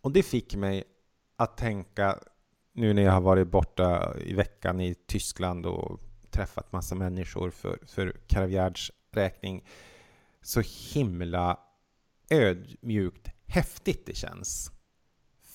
Och 0.01 0.13
det 0.13 0.23
fick 0.23 0.55
mig 0.55 0.85
att 1.37 1.57
tänka, 1.57 2.19
nu 2.73 2.93
när 2.93 3.03
jag 3.03 3.13
har 3.13 3.21
varit 3.21 3.49
borta 3.49 4.15
i 4.19 4.35
veckan 4.35 4.81
i 4.81 4.95
Tyskland 4.95 5.67
och 5.67 6.01
träffat 6.31 6.73
massa 6.73 6.95
människor 6.95 7.51
för, 7.51 7.79
för 7.87 8.17
Caravagers 8.27 8.93
räkning, 9.13 9.65
så 10.43 10.63
himla 10.95 11.59
ödmjukt 12.31 13.29
häftigt 13.47 14.07
det 14.07 14.17
känns. 14.17 14.73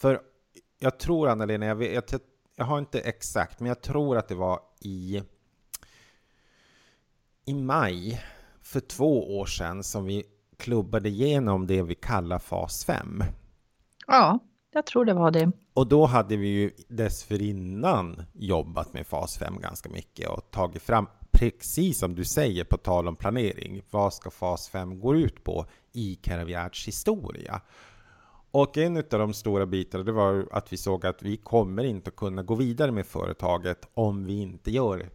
För 0.03 0.21
jag 0.79 0.99
tror, 0.99 1.29
Anna-Lena, 1.29 1.65
jag, 1.65 1.75
vet, 1.75 2.11
jag, 2.11 2.21
jag 2.55 2.65
har 2.65 2.79
inte 2.79 2.99
exakt, 2.99 3.59
men 3.59 3.67
jag 3.67 3.81
tror 3.81 4.17
att 4.17 4.27
det 4.27 4.35
var 4.35 4.59
i, 4.81 5.21
i 7.45 7.53
maj 7.53 8.21
för 8.61 8.79
två 8.79 9.39
år 9.39 9.45
sedan 9.45 9.83
som 9.83 10.05
vi 10.05 10.23
klubbade 10.57 11.09
igenom 11.09 11.67
det 11.67 11.81
vi 11.81 11.95
kallar 11.95 12.39
fas 12.39 12.85
5. 12.85 13.23
Ja, 14.07 14.39
jag 14.71 14.85
tror 14.85 15.05
det 15.05 15.13
var 15.13 15.31
det. 15.31 15.51
Och 15.73 15.87
då 15.87 16.05
hade 16.05 16.37
vi 16.37 16.47
ju 16.47 16.71
dessförinnan 16.87 18.23
jobbat 18.33 18.93
med 18.93 19.07
fas 19.07 19.37
5 19.37 19.59
ganska 19.59 19.89
mycket 19.89 20.29
och 20.29 20.51
tagit 20.51 20.81
fram, 20.81 21.07
precis 21.31 21.99
som 21.99 22.15
du 22.15 22.25
säger 22.25 22.63
på 22.63 22.77
tal 22.77 23.07
om 23.07 23.15
planering, 23.15 23.81
vad 23.89 24.13
ska 24.13 24.31
fas 24.31 24.69
5 24.69 24.99
gå 24.99 25.15
ut 25.15 25.43
på 25.43 25.65
i 25.93 26.15
Caravagers 26.15 26.87
historia? 26.87 27.61
Och 28.55 28.77
en 28.77 28.97
av 28.97 29.03
de 29.09 29.33
stora 29.33 29.65
bitarna 29.65 30.03
det 30.03 30.11
var 30.11 30.47
att 30.51 30.73
vi 30.73 30.77
såg 30.77 31.05
att 31.05 31.23
vi 31.23 31.37
kommer 31.37 31.83
inte 31.83 32.11
kunna 32.11 32.43
gå 32.43 32.55
vidare 32.55 32.91
med 32.91 33.05
företaget 33.05 33.87
om 33.93 34.25
vi 34.25 34.41
inte 34.41 34.71
gör 34.71 35.09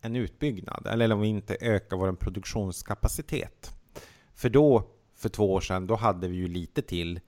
en 0.00 0.16
utbyggnad 0.16 0.86
eller 0.86 1.12
om 1.12 1.20
vi 1.20 1.28
inte 1.28 1.56
ökar 1.60 1.96
vår 1.96 2.12
produktionskapacitet. 2.12 3.70
För 4.34 4.48
då, 4.48 4.88
för 5.14 5.28
två 5.28 5.52
år 5.52 5.60
sedan, 5.60 5.86
då 5.86 5.96
hade 5.96 6.28
vi 6.28 6.36
ju 6.36 6.48
lite 6.48 6.82
till 6.82 7.20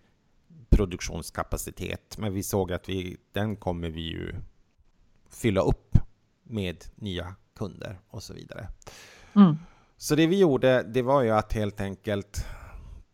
produktionskapacitet, 0.68 2.18
men 2.18 2.34
vi 2.34 2.42
såg 2.42 2.72
att 2.72 2.88
vi, 2.88 3.16
den 3.32 3.56
kommer 3.56 3.90
vi 3.90 4.00
ju 4.00 4.34
fylla 5.30 5.60
upp 5.60 5.98
med 6.42 6.84
nya 6.94 7.34
kunder 7.56 7.98
och 8.08 8.22
så 8.22 8.34
vidare. 8.34 8.68
Mm. 9.36 9.56
Så 9.96 10.14
det 10.14 10.26
vi 10.26 10.38
gjorde, 10.38 10.82
det 10.82 11.02
var 11.02 11.22
ju 11.22 11.30
att 11.30 11.52
helt 11.52 11.80
enkelt 11.80 12.46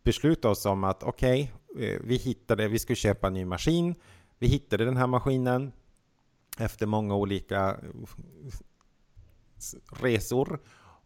besluta 0.03 0.49
oss 0.49 0.67
om 0.67 0.85
att 0.85 1.03
okej, 1.03 1.43
okay, 1.43 1.60
vi 2.01 2.17
hittade, 2.17 2.69
vi 2.69 2.79
skulle 2.79 2.97
köpa 2.97 3.27
en 3.27 3.35
ny 3.35 3.45
maskin. 3.45 3.95
Vi 4.39 4.47
hittade 4.47 4.85
den 4.85 4.97
här 4.97 5.07
maskinen 5.07 5.73
efter 6.59 6.87
många 6.87 7.15
olika 7.15 7.77
resor 10.01 10.61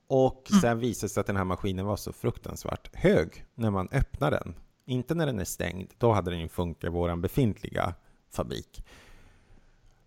och 0.07 0.50
mm. 0.50 0.61
sen 0.61 0.79
visade 0.79 1.07
det 1.07 1.09
sig 1.09 1.20
att 1.20 1.27
den 1.27 1.37
här 1.37 1.44
maskinen 1.44 1.87
var 1.87 1.96
så 1.96 2.12
fruktansvärt 2.12 2.94
hög 2.94 3.46
när 3.55 3.70
man 3.70 3.88
öppnar 3.92 4.31
den. 4.31 4.55
Inte 4.85 5.14
när 5.14 5.27
den 5.27 5.40
är 5.40 5.44
stängd, 5.44 5.92
då 5.98 6.12
hade 6.12 6.31
den 6.31 6.40
ju 6.40 6.48
funkat 6.48 6.85
i 6.85 6.88
vår 6.88 7.16
befintliga 7.16 7.94
fabrik. 8.31 8.85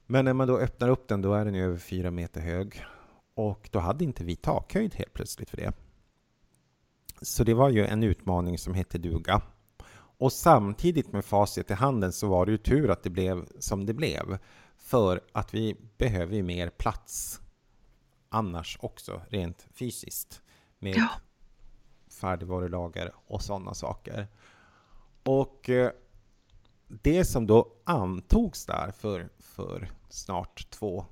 Men 0.05 0.25
när 0.25 0.33
man 0.33 0.47
då 0.47 0.57
öppnar 0.57 0.89
upp 0.89 1.07
den, 1.07 1.21
då 1.21 1.33
är 1.33 1.45
den 1.45 1.53
ju 1.53 1.63
över 1.63 1.77
fyra 1.77 2.11
meter 2.11 2.41
hög. 2.41 2.85
Och 3.33 3.69
då 3.71 3.79
hade 3.79 4.03
inte 4.03 4.23
vi 4.23 4.35
takhöjd 4.35 4.95
helt 4.95 5.13
plötsligt 5.13 5.49
för 5.49 5.57
det. 5.57 5.73
Så 7.21 7.43
det 7.43 7.53
var 7.53 7.69
ju 7.69 7.85
en 7.85 8.03
utmaning 8.03 8.57
som 8.57 8.73
hette 8.73 8.97
duga. 8.97 9.41
Och 10.17 10.33
samtidigt 10.33 11.11
med 11.11 11.25
facit 11.25 11.71
i 11.71 11.73
handen 11.73 12.13
så 12.13 12.27
var 12.27 12.45
det 12.45 12.51
ju 12.51 12.57
tur 12.57 12.89
att 12.89 13.03
det 13.03 13.09
blev 13.09 13.47
som 13.59 13.85
det 13.85 13.93
blev. 13.93 14.37
För 14.77 15.21
att 15.31 15.53
vi 15.53 15.75
behöver 15.97 16.35
ju 16.35 16.43
mer 16.43 16.69
plats 16.69 17.41
annars 18.29 18.77
också 18.81 19.21
rent 19.29 19.67
fysiskt 19.73 20.41
med 20.79 20.95
ja. 20.95 21.09
färdigvarulager 22.07 23.13
och 23.27 23.41
sådana 23.41 23.73
saker. 23.73 24.27
Och 25.23 25.69
eh, 25.69 25.91
det 26.87 27.25
som 27.25 27.47
då 27.47 27.73
antogs 27.83 28.65
där 28.65 28.91
för, 28.91 29.29
för 29.39 29.91
snart 30.09 30.69
två 30.69 31.05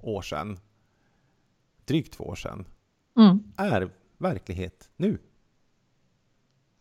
år 0.00 0.22
sedan, 0.22 0.58
drygt 1.84 2.12
två 2.12 2.24
år 2.24 2.34
sedan, 2.34 2.66
mm. 3.16 3.52
är 3.56 3.90
verklighet 4.18 4.90
nu. 4.96 5.18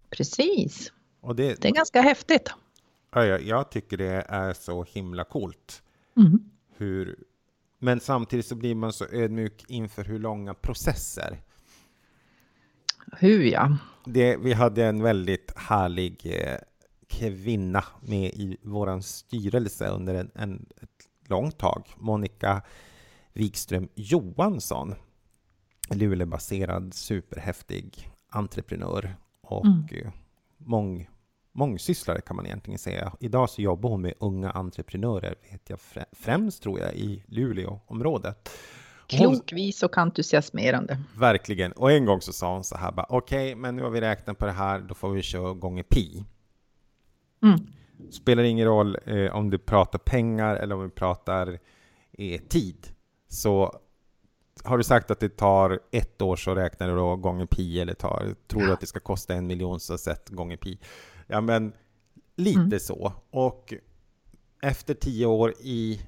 Precis. 0.09 0.91
Det, 1.27 1.61
det 1.61 1.67
är 1.67 1.71
ganska 1.71 2.01
häftigt. 2.01 2.53
Ja, 3.11 3.25
jag 3.25 3.71
tycker 3.71 3.97
det 3.97 4.25
är 4.27 4.53
så 4.53 4.83
himla 4.83 5.23
coolt 5.23 5.83
mm. 6.17 6.49
hur 6.77 7.15
men 7.83 7.99
samtidigt 7.99 8.45
så 8.45 8.55
blir 8.55 8.75
man 8.75 8.93
så 8.93 9.05
ödmjuk 9.05 9.65
inför 9.67 10.03
hur 10.03 10.19
långa 10.19 10.53
processer. 10.53 11.41
Hur 13.11 13.43
ja. 13.43 13.77
Det, 14.05 14.37
vi 14.37 14.53
hade 14.53 14.85
en 14.85 15.03
väldigt 15.03 15.53
härlig 15.55 16.21
eh, 16.25 16.57
kvinna 17.07 17.83
med 18.01 18.25
i 18.25 18.57
vår 18.61 19.01
styrelse 19.01 19.87
under 19.87 20.15
en, 20.15 20.31
en, 20.35 20.65
ett 20.81 21.29
långt 21.29 21.57
tag. 21.57 21.87
Monica 21.97 22.61
Wikström 23.33 23.89
Johansson. 23.95 24.95
Luleåbaserad 25.89 26.93
superhäftig 26.93 28.09
entreprenör 28.29 29.15
och 29.41 29.65
mm. 29.65 30.11
mång, 30.57 31.09
mångsysslare 31.53 32.21
kan 32.21 32.35
man 32.35 32.45
egentligen 32.45 32.79
säga. 32.79 33.13
Idag 33.19 33.49
så 33.49 33.61
jobbar 33.61 33.89
hon 33.89 34.01
med 34.01 34.13
unga 34.19 34.51
entreprenörer, 34.51 35.35
vet 35.51 35.69
jag, 35.69 35.79
främst 36.11 36.63
tror 36.63 36.79
jag 36.79 36.93
i 36.93 37.23
Luleåområdet. 37.27 38.49
Klokvis 39.07 39.83
och 39.83 39.97
entusiasmerande. 39.97 40.99
Verkligen. 41.17 41.71
Och 41.71 41.91
en 41.91 42.05
gång 42.05 42.21
så 42.21 42.33
sa 42.33 42.53
hon 42.53 42.63
så 42.63 42.77
här 42.77 42.91
bara, 42.91 43.05
okej, 43.09 43.51
okay, 43.51 43.61
men 43.61 43.75
nu 43.75 43.83
har 43.83 43.89
vi 43.89 44.01
räknat 44.01 44.37
på 44.37 44.45
det 44.45 44.51
här, 44.51 44.79
då 44.79 44.93
får 44.93 45.09
vi 45.09 45.21
köra 45.21 45.53
gånger 45.53 45.83
pi. 45.83 46.25
Mm. 47.43 47.59
Spelar 48.11 48.43
ingen 48.43 48.67
roll 48.67 48.97
eh, 49.05 49.35
om 49.35 49.49
du 49.49 49.57
pratar 49.57 49.99
pengar 49.99 50.55
eller 50.55 50.75
om 50.75 50.83
vi 50.83 50.89
pratar 50.89 51.59
eh, 52.11 52.41
tid. 52.41 52.87
Så 53.27 53.79
har 54.63 54.77
du 54.77 54.83
sagt 54.83 55.11
att 55.11 55.19
det 55.19 55.37
tar 55.37 55.79
ett 55.91 56.21
år 56.21 56.35
så 56.35 56.55
räknar 56.55 56.87
du 56.87 56.95
då 56.95 57.15
gånger 57.15 57.45
pi 57.45 57.79
eller 57.79 57.93
tar, 57.93 58.35
tror 58.47 58.61
du 58.61 58.73
att 58.73 58.79
det 58.79 58.87
ska 58.87 58.99
kosta 58.99 59.33
en 59.33 59.47
miljon 59.47 59.79
så 59.79 59.97
sätt 59.97 60.29
gånger 60.29 60.57
pi. 60.57 60.79
Ja, 61.33 61.41
men 61.41 61.73
lite 62.35 62.59
mm. 62.59 62.79
så. 62.79 63.13
Och 63.29 63.73
efter 64.61 64.93
tio 64.93 65.25
år 65.25 65.53
i, 65.59 66.01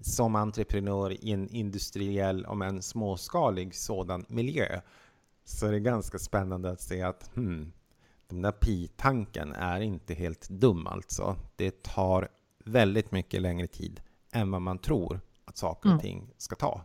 som 0.00 0.36
entreprenör 0.36 1.24
i 1.24 1.32
en 1.32 1.48
industriell, 1.48 2.46
om 2.46 2.62
en 2.62 2.82
småskalig 2.82 3.74
sådan 3.74 4.24
miljö, 4.28 4.80
så 5.44 5.66
är 5.66 5.72
det 5.72 5.80
ganska 5.80 6.18
spännande 6.18 6.70
att 6.70 6.80
se 6.80 7.02
att 7.02 7.30
hmm, 7.34 7.72
den 8.28 8.42
där 8.42 8.52
pi-tanken 8.52 9.52
är 9.52 9.80
inte 9.80 10.14
helt 10.14 10.48
dum 10.48 10.86
alltså. 10.86 11.36
Det 11.56 11.82
tar 11.82 12.28
väldigt 12.64 13.12
mycket 13.12 13.42
längre 13.42 13.66
tid 13.66 14.00
än 14.32 14.50
vad 14.50 14.62
man 14.62 14.78
tror 14.78 15.20
att 15.44 15.56
saker 15.56 15.88
och 15.88 15.92
mm. 15.92 16.02
ting 16.02 16.30
ska 16.36 16.56
ta. 16.56 16.82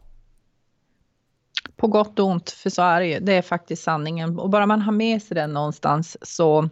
På 1.76 1.88
gott 1.88 2.20
och 2.20 2.28
ont, 2.28 2.50
för 2.50 2.70
så 2.70 2.82
är 2.82 3.00
det 3.00 3.08
ju. 3.08 3.20
Det 3.20 3.34
är 3.34 3.42
faktiskt 3.42 3.84
sanningen. 3.84 4.40
Och 4.40 4.50
bara 4.50 4.66
man 4.66 4.82
har 4.82 4.92
med 4.92 5.22
sig 5.22 5.36
den 5.36 5.54
någonstans 5.54 6.18
så 6.22 6.70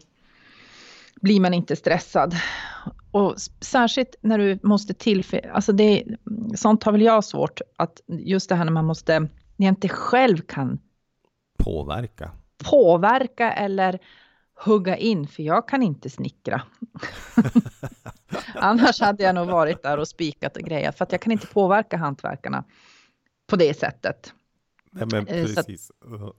blir 1.24 1.40
man 1.40 1.54
inte 1.54 1.76
stressad. 1.76 2.36
Och 3.12 3.36
särskilt 3.62 4.16
när 4.22 4.38
du 4.38 4.60
måste 4.64 4.94
tillföra, 4.94 5.52
alltså 5.52 5.72
det, 5.72 6.04
sånt 6.56 6.84
har 6.84 6.92
väl 6.92 7.02
jag 7.02 7.24
svårt 7.24 7.62
att, 7.78 8.02
just 8.08 8.50
det 8.50 8.56
här 8.56 8.66
när 8.66 8.72
man 8.72 8.86
måste, 8.86 9.20
när 9.20 9.30
jag 9.66 9.72
inte 9.72 9.90
själv 9.90 10.38
kan 10.38 10.80
påverka. 11.58 12.32
Påverka 12.64 13.52
eller 13.52 14.00
hugga 14.66 14.98
in, 14.98 15.28
för 15.28 15.44
jag 15.44 15.68
kan 15.68 15.84
inte 15.84 16.10
snickra. 16.10 16.62
Annars 18.56 19.02
hade 19.02 19.24
jag 19.24 19.36
nog 19.36 19.48
varit 19.48 19.84
där 19.84 19.98
och 19.98 20.08
spikat 20.08 20.58
och 20.58 20.64
grejat, 20.64 20.98
för 20.98 21.06
att 21.06 21.12
jag 21.12 21.22
kan 21.22 21.32
inte 21.32 21.48
påverka 21.48 21.98
hantverkarna. 21.98 22.64
på 23.48 23.56
det 23.56 23.80
sättet. 23.80 24.34
Men 24.92 25.28
Eh, 25.28 25.46
så 25.46 25.60
att-. 25.60 25.70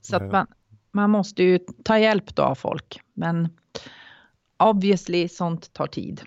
Så 0.01 0.16
att 0.16 0.33
man, 0.33 0.47
man 0.92 1.11
måste 1.11 1.42
ju 1.42 1.59
ta 1.85 1.99
hjälp 1.99 2.35
då 2.35 2.42
av 2.42 2.55
folk. 2.55 3.01
Men 3.14 3.49
obviously, 4.58 5.28
sånt 5.28 5.72
tar 5.72 5.86
tid. 5.86 6.22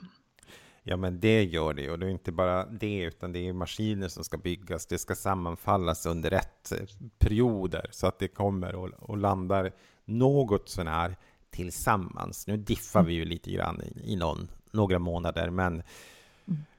Ja, 0.90 0.98
men 0.98 1.20
det 1.20 1.44
gör 1.44 1.74
det. 1.74 1.90
Och 1.92 2.00
det 2.00 2.06
är 2.06 2.10
inte 2.10 2.32
bara 2.32 2.66
det, 2.66 3.02
utan 3.02 3.32
det 3.32 3.48
är 3.48 3.54
maskiner 3.54 4.08
som 4.08 4.24
ska 4.24 4.38
byggas. 4.38 4.86
Det 4.86 4.98
ska 4.98 5.16
sammanfallas 5.16 6.06
under 6.06 6.30
rätt 6.30 6.72
eh, 6.72 6.88
perioder 7.20 7.90
så 7.92 8.08
att 8.08 8.20
det 8.20 8.28
kommer 8.28 8.76
och, 8.76 8.90
och 8.90 9.18
landar 9.18 9.72
något 10.06 10.70
sånär 10.70 11.16
tillsammans. 11.50 12.48
Nu 12.48 12.58
diffar 12.58 13.04
vi 13.04 13.14
ju 13.14 13.26
lite 13.26 13.52
grann 13.52 13.82
i, 13.82 14.14
i 14.14 14.16
någon, 14.16 14.48
några 14.72 15.00
månader, 15.00 15.50
men 15.50 15.84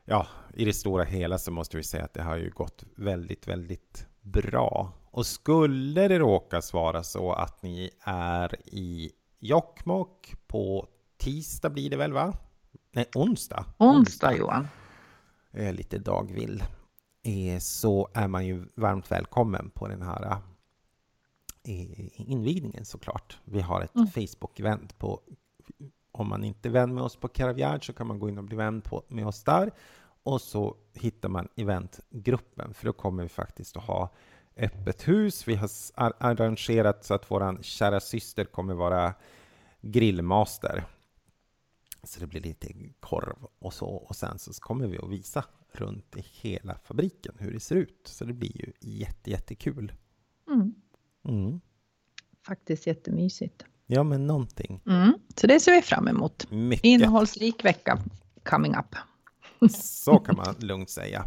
ja, 0.05 0.27
i 0.55 0.65
det 0.65 0.73
stora 0.73 1.05
hela 1.05 1.39
så 1.39 1.51
måste 1.51 1.77
vi 1.77 1.83
säga 1.83 2.05
att 2.05 2.15
det 2.15 2.23
har 2.23 2.37
ju 2.37 2.51
gått 2.51 2.85
väldigt, 2.95 3.49
väldigt 3.49 4.07
bra. 4.21 4.93
Och 5.11 5.27
skulle 5.27 6.09
det 6.09 6.19
råkas 6.19 6.73
vara 6.73 7.03
så 7.03 7.33
att 7.33 7.63
ni 7.63 7.91
är 8.05 8.57
i 8.67 9.11
Jokkmokk 9.39 10.35
på 10.47 10.89
tisdag 11.19 11.71
blir 11.71 11.91
det 11.91 11.97
väl, 11.97 12.13
va? 12.13 12.35
Nej, 12.93 13.09
onsdag. 13.15 13.65
Onsdag 13.79 14.37
Johan. 14.37 14.69
är 15.51 15.73
lite 15.73 15.99
dagvill, 15.99 16.65
eh, 17.23 17.59
så 17.59 18.09
är 18.15 18.29
man 18.29 18.47
ju 18.47 18.65
varmt 18.75 19.11
välkommen 19.11 19.71
på 19.71 19.89
den 19.89 20.03
här 20.03 20.37
eh, 21.65 22.31
invigningen 22.31 22.85
såklart. 22.85 23.39
Vi 23.45 23.61
har 23.61 23.81
ett 23.81 23.95
Facebook-event 23.95 24.99
på 24.99 25.21
om 26.13 26.29
man 26.29 26.45
inte 26.45 26.69
är 26.69 26.71
vän 26.71 26.95
med 26.95 27.05
oss 27.05 27.17
på 27.17 27.29
Caravagard 27.29 27.87
så 27.87 27.93
kan 27.93 28.07
man 28.07 28.19
gå 28.19 28.29
in 28.29 28.39
och 28.39 28.45
bli 28.45 28.57
vän 28.57 28.81
på, 28.81 29.03
med 29.09 29.27
oss 29.27 29.45
där. 29.45 29.71
Och 30.23 30.41
så 30.41 30.77
hittar 30.95 31.29
man 31.29 31.49
eventgruppen, 31.57 32.75
för 32.75 32.87
då 32.87 32.93
kommer 32.93 33.23
vi 33.23 33.29
faktiskt 33.29 33.77
att 33.77 33.85
ha 33.85 34.11
öppet 34.57 35.09
hus. 35.09 35.49
Vi 35.49 35.55
har 35.55 35.71
arrangerat 36.19 37.05
så 37.05 37.15
att 37.15 37.31
vår 37.31 37.63
kära 37.63 38.01
syster 38.01 38.45
kommer 38.45 38.75
vara 38.75 39.15
grillmaster. 39.81 40.85
Så 42.03 42.21
det 42.21 42.27
blir 42.27 42.41
lite 42.41 42.69
korv 43.01 43.47
och 43.59 43.75
så. 43.75 43.87
Och 43.87 44.17
sen 44.17 44.39
så 44.39 44.53
kommer 44.53 44.87
vi 44.87 44.99
att 44.99 45.11
visa 45.11 45.45
runt 45.73 46.17
i 46.17 46.25
hela 46.41 46.79
fabriken 46.85 47.35
hur 47.39 47.53
det 47.53 47.61
ser 47.61 47.77
ut. 47.77 48.01
Så 48.05 48.25
det 48.25 48.33
blir 48.33 48.57
ju 48.57 48.73
jätte, 48.81 49.31
jättekul. 49.31 49.93
Mm. 50.51 50.75
Mm. 51.29 51.61
Faktiskt 52.47 52.87
jättemysigt. 52.87 53.65
Ja, 53.87 54.03
men 54.03 54.27
någonting. 54.27 54.81
Mm. 54.87 55.13
Så 55.37 55.47
det 55.47 55.61
ser 55.61 55.73
vi 55.73 55.83
fram 55.83 56.09
emot. 56.09 56.51
Mycket. 56.51 56.85
Innehållsrik 56.85 57.65
vecka 57.65 57.99
coming 58.45 58.75
up. 58.77 58.97
Så 59.73 60.19
kan 60.19 60.37
man 60.37 60.55
lugnt 60.59 60.91
säga. 60.91 61.25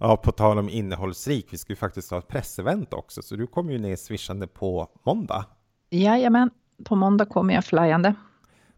Ja, 0.00 0.16
på 0.16 0.32
tal 0.32 0.58
om 0.58 0.68
innehållsrik, 0.68 1.46
vi 1.50 1.58
ska 1.58 1.72
ju 1.72 1.76
faktiskt 1.76 2.10
ha 2.10 2.18
ett 2.18 2.28
pressevent 2.28 2.92
också, 2.92 3.22
så 3.22 3.36
du 3.36 3.46
kommer 3.46 3.72
ju 3.72 3.78
ner 3.78 3.96
swishande 3.96 4.46
på 4.46 4.88
måndag. 5.02 5.44
Jajamän, 5.90 6.50
på 6.84 6.96
måndag 6.96 7.24
kommer 7.24 7.54
jag 7.54 7.64
flyande. 7.64 8.14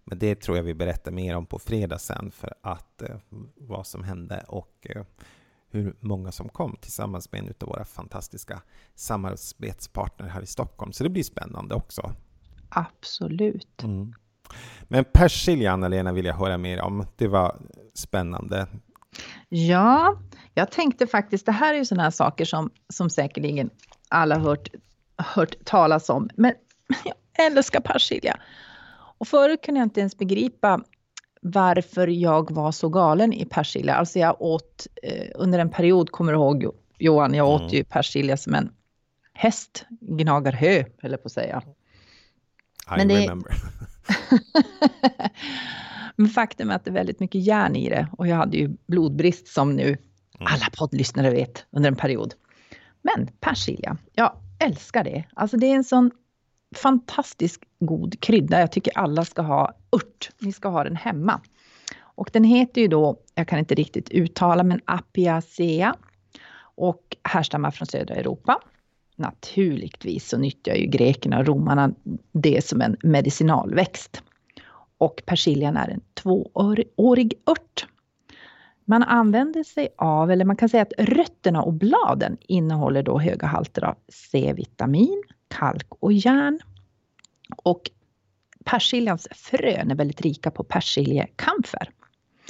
Men 0.08 0.18
det 0.18 0.40
tror 0.40 0.56
jag 0.56 0.64
vi 0.64 0.74
berättar 0.74 1.12
mer 1.12 1.36
om 1.36 1.46
på 1.46 1.58
fredag 1.58 1.98
sen, 1.98 2.30
för 2.30 2.54
att 2.62 3.02
eh, 3.02 3.16
vad 3.54 3.86
som 3.86 4.04
hände 4.04 4.44
och 4.48 4.86
eh, 4.90 5.02
hur 5.70 5.96
många 6.00 6.32
som 6.32 6.48
kom 6.48 6.76
tillsammans 6.80 7.32
med 7.32 7.40
en 7.40 7.54
av 7.60 7.68
våra 7.68 7.84
fantastiska 7.84 8.62
samarbetspartner 8.94 10.28
här 10.28 10.42
i 10.42 10.46
Stockholm. 10.46 10.92
Så 10.92 11.04
det 11.04 11.10
blir 11.10 11.22
spännande 11.22 11.74
också. 11.74 12.12
Absolut. 12.68 13.82
Mm. 13.82 14.14
Men 14.82 15.04
persilja, 15.04 15.72
Anna-Lena, 15.72 16.12
vill 16.12 16.24
jag 16.24 16.34
höra 16.34 16.58
mer 16.58 16.80
om. 16.80 17.06
Det 17.16 17.28
var 17.28 17.56
spännande. 17.94 18.66
Ja, 19.48 20.22
jag 20.54 20.70
tänkte 20.70 21.06
faktiskt, 21.06 21.46
det 21.46 21.52
här 21.52 21.74
är 21.74 21.78
ju 21.78 21.84
sådana 21.84 22.02
här 22.02 22.10
saker 22.10 22.44
som, 22.44 22.70
som 22.88 23.10
säkerligen 23.10 23.70
alla 24.08 24.38
hört, 24.38 24.68
hört 25.16 25.64
talas 25.64 26.10
om, 26.10 26.28
men 26.34 26.54
jag 27.04 27.46
älskar 27.46 27.80
persilja. 27.80 28.40
Och 29.18 29.28
förut 29.28 29.62
kunde 29.62 29.80
jag 29.80 29.86
inte 29.86 30.00
ens 30.00 30.18
begripa 30.18 30.80
varför 31.42 32.06
jag 32.08 32.50
var 32.50 32.72
så 32.72 32.88
galen 32.88 33.32
i 33.32 33.44
persilja. 33.44 33.94
Alltså 33.94 34.18
jag 34.18 34.42
åt 34.42 34.86
eh, 35.02 35.28
under 35.34 35.58
en 35.58 35.70
period, 35.70 36.10
kommer 36.10 36.32
du 36.32 36.38
ihåg 36.38 36.66
Johan, 36.98 37.34
jag 37.34 37.48
åt 37.48 37.60
Mm. 37.60 37.72
ju 37.74 37.84
persilja 37.84 38.36
som 38.36 38.54
en 38.54 38.70
häst 39.32 39.86
gnagar 40.00 40.52
hö, 40.52 40.84
eller 41.02 41.16
på 41.16 41.26
att 41.26 41.32
säga. 41.32 41.62
I 41.66 42.96
Men 42.96 43.08
det- 43.08 43.20
remember. 43.22 43.52
Men 46.16 46.28
faktum 46.28 46.70
är 46.70 46.74
att 46.74 46.84
det 46.84 46.90
är 46.90 46.94
väldigt 46.94 47.20
mycket 47.20 47.40
järn 47.46 47.76
i 47.76 47.88
det 47.88 48.08
och 48.18 48.26
jag 48.28 48.36
hade 48.36 48.56
ju 48.56 48.76
blodbrist 48.86 49.48
som 49.48 49.76
nu 49.76 49.96
alla 50.38 50.66
poddlyssnare 50.78 51.30
vet 51.30 51.66
under 51.70 51.88
en 51.90 51.96
period. 51.96 52.34
Men 53.02 53.26
persilja, 53.40 53.96
jag 54.12 54.32
älskar 54.60 55.04
det. 55.04 55.24
Alltså 55.34 55.56
det 55.56 55.66
är 55.66 55.74
en 55.74 55.84
sån 55.84 56.10
Fantastiskt 56.74 57.62
god 57.78 58.20
krydda. 58.20 58.60
Jag 58.60 58.72
tycker 58.72 58.98
alla 58.98 59.24
ska 59.24 59.42
ha 59.42 59.72
ört. 59.92 60.30
Ni 60.38 60.52
ska 60.52 60.68
ha 60.68 60.84
den 60.84 60.96
hemma. 60.96 61.40
Och 62.00 62.30
den 62.32 62.44
heter 62.44 62.80
ju 62.80 62.88
då, 62.88 63.16
jag 63.34 63.48
kan 63.48 63.58
inte 63.58 63.74
riktigt 63.74 64.10
uttala, 64.10 64.62
men 64.62 64.80
Apiacea 64.84 65.94
och 66.60 67.16
härstammar 67.22 67.70
från 67.70 67.86
södra 67.86 68.14
Europa. 68.14 68.60
Naturligtvis 69.16 70.28
så 70.28 70.38
nyttjar 70.38 70.74
ju 70.74 70.86
grekerna 70.86 71.38
och 71.38 71.46
romarna 71.46 71.94
det 72.32 72.64
som 72.64 72.80
en 72.80 72.96
medicinalväxt. 73.02 74.22
Och 74.98 75.22
persiljan 75.26 75.76
är 75.76 75.88
en 75.88 76.00
tvåårig 76.14 77.34
ört. 77.46 77.86
Man 78.84 79.02
använder 79.02 79.62
sig 79.62 79.88
av, 79.98 80.30
eller 80.30 80.44
man 80.44 80.56
kan 80.56 80.68
säga 80.68 80.82
att 80.82 80.92
rötterna 80.98 81.62
och 81.62 81.72
bladen 81.72 82.36
innehåller 82.40 83.02
då 83.02 83.18
höga 83.18 83.46
halter 83.46 83.84
av 83.84 83.94
C-vitamin, 84.08 85.22
kalk 85.48 85.86
och 85.98 86.12
järn. 86.12 86.58
Och 87.56 87.90
persiljans 88.64 89.28
frön 89.30 89.90
är 89.90 89.94
väldigt 89.94 90.20
rika 90.20 90.50
på 90.50 90.64
persiljekamfer. 90.64 91.90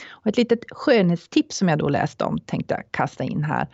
Och 0.08 0.26
ett 0.26 0.36
litet 0.36 0.64
skönhetstips 0.70 1.56
som 1.56 1.68
jag 1.68 1.78
då 1.78 1.88
läste 1.88 2.24
om 2.24 2.38
tänkte 2.38 2.74
jag 2.74 2.92
kasta 2.92 3.24
in 3.24 3.44
här. 3.44 3.68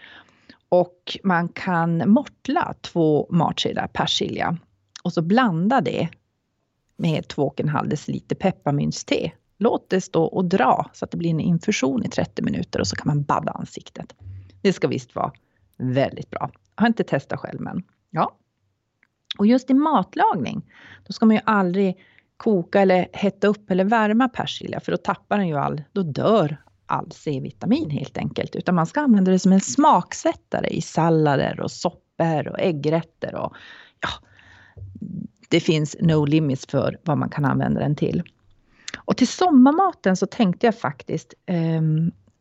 Och 0.68 1.18
man 1.24 1.48
kan 1.48 2.10
mortla 2.10 2.74
två 2.80 3.26
matskedar 3.30 3.87
persilja 3.87 4.56
och 5.04 5.12
så 5.12 5.22
blanda 5.22 5.80
det 5.80 6.08
med 6.96 7.24
2,5 7.24 7.88
deciliter 7.88 8.37
pepparmyntste. 8.37 9.32
Låt 9.58 9.90
det 9.90 10.00
stå 10.00 10.24
och 10.24 10.44
dra 10.44 10.90
så 10.92 11.04
att 11.04 11.10
det 11.10 11.16
blir 11.16 11.30
en 11.30 11.40
infusion 11.40 12.04
i 12.04 12.08
30 12.08 12.42
minuter 12.42 12.80
och 12.80 12.87
så 12.87 12.96
kan 12.96 13.06
man 13.06 13.22
badda 13.22 13.52
ansiktet. 13.52 14.14
Det 14.62 14.72
ska 14.72 14.88
visst 14.88 15.14
vara 15.14 15.32
väldigt 15.76 16.30
bra. 16.30 16.50
Jag 16.76 16.82
har 16.82 16.87
inte 16.88 17.04
testat 17.04 17.40
själv 17.40 17.60
men 17.60 17.82
ja. 18.10 18.37
Och 19.38 19.47
just 19.47 19.70
i 19.70 19.75
matlagning, 19.75 20.62
då 21.07 21.12
ska 21.12 21.27
man 21.27 21.37
ju 21.37 21.42
aldrig 21.44 21.97
koka 22.37 22.81
eller 22.81 23.09
hetta 23.12 23.47
upp 23.47 23.70
eller 23.70 23.85
värma 23.85 24.29
persilja 24.29 24.81
för 24.81 24.92
då 24.92 24.99
tappar 24.99 25.38
den 25.38 25.49
ju 25.49 25.57
all, 25.57 25.83
då 25.92 26.03
dör 26.03 26.57
all 26.87 27.11
C-vitamin 27.12 27.90
helt 27.90 28.18
enkelt. 28.18 28.57
Utan 28.57 28.75
man 28.75 28.87
ska 28.87 29.01
använda 29.01 29.33
det 29.33 29.38
som 29.38 29.53
en 29.53 29.61
smaksättare 29.61 30.68
i 30.68 30.81
sallader 30.81 31.61
och 31.61 31.70
soppor 31.70 32.49
och 32.49 32.61
äggrätter 32.61 33.35
och 33.35 33.57
ja, 34.01 34.09
det 35.49 35.61
finns 35.61 35.97
no 36.01 36.25
limits 36.25 36.66
för 36.66 36.99
vad 37.05 37.18
man 37.18 37.29
kan 37.29 37.44
använda 37.44 37.81
den 37.81 37.97
till. 37.97 38.23
Och 38.99 39.16
till 39.16 39.29
sommarmaten 39.29 40.16
så 40.16 40.27
tänkte 40.27 40.66
jag 40.66 40.79
faktiskt 40.79 41.35
eh, 41.47 41.83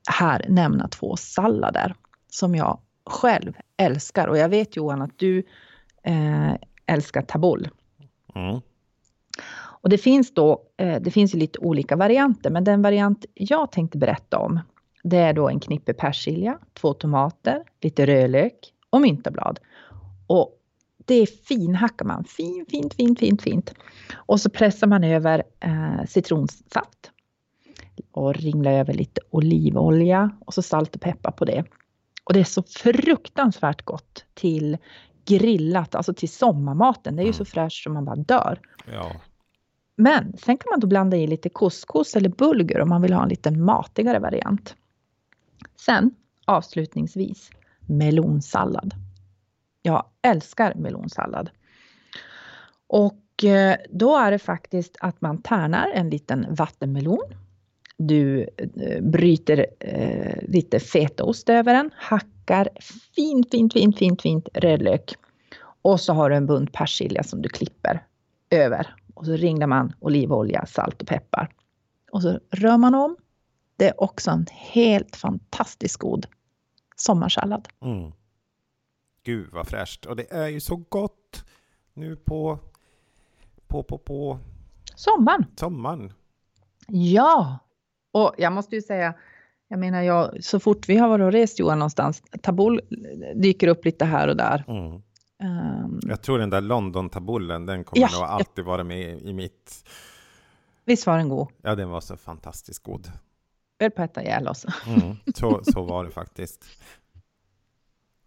här 0.10 0.46
nämna 0.50 0.88
två 0.88 1.16
sallader 1.16 1.96
som 2.30 2.56
jag 2.56 2.80
själv 3.06 3.54
älskar. 3.78 4.28
Och 4.28 4.38
jag 4.38 4.50
vet 4.50 4.76
Johan 4.76 5.02
att 5.02 5.20
du 5.20 5.44
eh, 6.04 6.54
älskar 6.86 7.22
tabbouleh. 7.22 7.72
Mm. 8.36 8.62
Och 9.84 9.89
det 9.89 9.98
finns 9.98 10.34
då, 10.34 10.62
eh, 10.78 11.02
det 11.02 11.12
finns 11.12 11.36
ju 11.36 11.39
lite 11.39 11.60
olika 11.60 11.96
varianter, 11.96 12.50
men 12.50 12.63
den 12.63 12.82
variant 12.82 13.26
jag 13.34 13.72
tänkte 13.72 13.98
berätta 13.98 14.38
om, 14.38 14.60
det 15.04 15.17
är 15.17 15.34
då 15.34 15.50
en 15.50 15.60
knippe 15.60 15.93
persilja, 15.93 16.60
två 16.74 16.93
tomater, 16.93 17.63
lite 17.82 18.06
rödlök 18.06 18.74
och 18.89 19.02
myntablad. 19.02 19.60
Och 20.28 20.60
det 21.06 21.26
finhackar 21.48 22.06
man, 22.06 22.24
fint, 22.24 22.69
fint, 22.69 22.93
fint, 22.93 23.19
fint, 23.19 23.41
fint. 23.41 23.74
Och 24.13 24.41
så 24.41 24.50
pressar 24.50 24.88
man 24.88 25.04
över 25.04 25.43
eh, 25.60 26.06
citronsaft 26.08 27.12
och 28.12 28.34
ringlar 28.34 28.72
över 28.72 28.93
lite 28.93 29.22
olivolja 29.30 30.38
och 30.46 30.54
så 30.54 30.62
salt 30.62 30.96
och 30.96 31.02
peppar 31.02 31.32
på 31.32 31.46
det. 31.46 31.63
Och 32.24 32.34
det 32.34 32.39
är 32.39 32.43
så 32.43 32.63
fruktansvärt 32.63 33.82
gott 33.86 34.26
till 34.34 34.78
grillat, 35.26 35.96
alltså 35.96 36.14
till 36.14 36.30
sommarmaten. 36.30 37.16
Det 37.16 37.24
är 37.24 37.28
ju 37.28 37.34
så 37.34 37.46
fräscht 37.46 37.84
som 37.84 37.94
man 37.94 38.06
bara 38.06 38.16
dör. 38.16 38.60
Ja. 38.94 39.12
Men 39.96 40.38
sen 40.38 40.58
kan 40.58 40.70
man 40.70 40.80
då 40.80 40.88
blanda 40.88 41.18
i 41.18 41.28
lite 41.28 41.50
couscous 41.50 42.16
eller 42.16 42.30
bulgur 42.30 42.82
om 42.82 42.90
man 42.90 43.02
vill 43.02 43.14
ha 43.14 43.24
en 43.24 43.30
lite 43.30 43.52
matigare 43.52 44.20
variant. 44.20 44.76
Sen 45.86 46.16
avslutningsvis 46.46 47.50
melonsallad. 47.80 48.94
Jag 49.82 50.06
älskar 50.22 50.74
melonsallad. 50.76 51.50
Och 52.88 53.44
eh, 53.44 53.78
då 53.90 54.18
är 54.18 54.32
det 54.32 54.40
faktiskt 54.40 54.98
att 55.00 55.22
man 55.22 55.42
tärnar 55.42 55.92
en 55.94 56.10
liten 56.10 56.56
vattenmelon. 56.56 57.34
Du 57.98 58.50
eh, 58.58 59.02
bryter 59.02 59.66
eh, 59.80 60.38
lite 60.42 60.80
fetaost 60.80 61.50
över 61.50 61.74
den, 61.74 61.92
hackar 61.96 62.70
fint, 63.16 63.52
fint, 63.52 63.74
fint, 63.74 63.98
fint, 63.98 64.22
fint 64.22 64.48
rödlök. 64.54 65.14
Och 65.82 66.00
så 66.00 66.14
har 66.14 66.30
du 66.30 66.36
en 66.36 66.48
bunt 66.48 66.72
persilja 66.72 67.24
som 67.24 67.42
du 67.42 67.50
klipper 67.50 68.06
över. 68.50 68.96
Och 69.14 69.26
så 69.26 69.32
ringlar 69.32 69.68
man 69.68 69.94
olivolja, 70.00 70.66
salt 70.66 71.02
och 71.02 71.08
peppar. 71.08 71.50
Och 72.12 72.22
så 72.22 72.40
rör 72.52 72.78
man 72.78 72.96
om. 72.96 73.18
Det 73.78 73.88
är 73.88 74.04
också 74.04 74.32
en 74.32 74.46
helt 74.52 75.16
fantastiskt 75.16 75.98
god 75.98 76.26
sommarsallad. 76.96 77.68
Mm. 77.82 78.12
Gud 79.24 79.50
vad 79.52 79.68
fräscht. 79.68 80.06
Och 80.06 80.16
det 80.16 80.32
är 80.32 80.48
ju 80.48 80.60
så 80.60 80.76
gott 80.76 81.46
nu 81.94 82.16
på, 82.16 82.60
på, 83.68 83.84
på, 83.84 83.98
på 83.98 84.40
Sommaren. 84.96 85.46
sommaren. 85.56 86.14
Ja, 86.88 87.60
och 88.13 88.34
jag 88.38 88.54
måste 88.54 88.76
ju 88.76 88.82
säga, 88.82 89.13
jag 89.67 89.80
menar 89.80 90.02
jag, 90.02 90.43
så 90.43 90.60
fort 90.60 90.89
vi 90.89 90.97
har 90.97 91.08
varit 91.10 91.23
och 91.23 91.32
rest 91.32 91.60
Johan 91.60 91.80
någonstans, 91.80 92.23
tabul 92.41 92.82
dyker 93.36 93.67
upp 93.67 93.86
lite 93.86 94.06
här 94.06 94.28
och 94.28 94.38
där. 94.38 94.63
Mm. 94.67 95.02
Um, 95.84 95.99
Jag 96.04 96.21
tror 96.21 96.38
den 96.39 96.49
där 96.49 96.62
London-tabullen, 96.62 97.65
den 97.65 97.84
kommer 97.84 98.02
Ja, 98.02 98.10
nog 98.13 98.23
alltid 98.23 98.65
vara 98.65 98.84
med 98.84 99.21
i 99.21 99.34
mitt... 99.34 99.89
visst 100.86 101.08
var 101.08 101.17
den 101.17 101.30
god? 101.30 101.47
Ja, 101.62 101.76
den 101.76 101.89
var 101.89 102.02
så 102.02 102.17
fantastiskt 102.17 102.84
god. 102.84 103.12
Höll 103.80 103.91
på 103.91 104.02
att 104.02 104.12
äta 104.12 104.21
ihjäl 104.23 104.47
oss. 104.47 104.65
Mm. 104.88 105.15
Så, 105.36 105.62
så 105.63 105.84
var 105.84 106.06
det 106.06 106.12
faktiskt. 106.12 106.65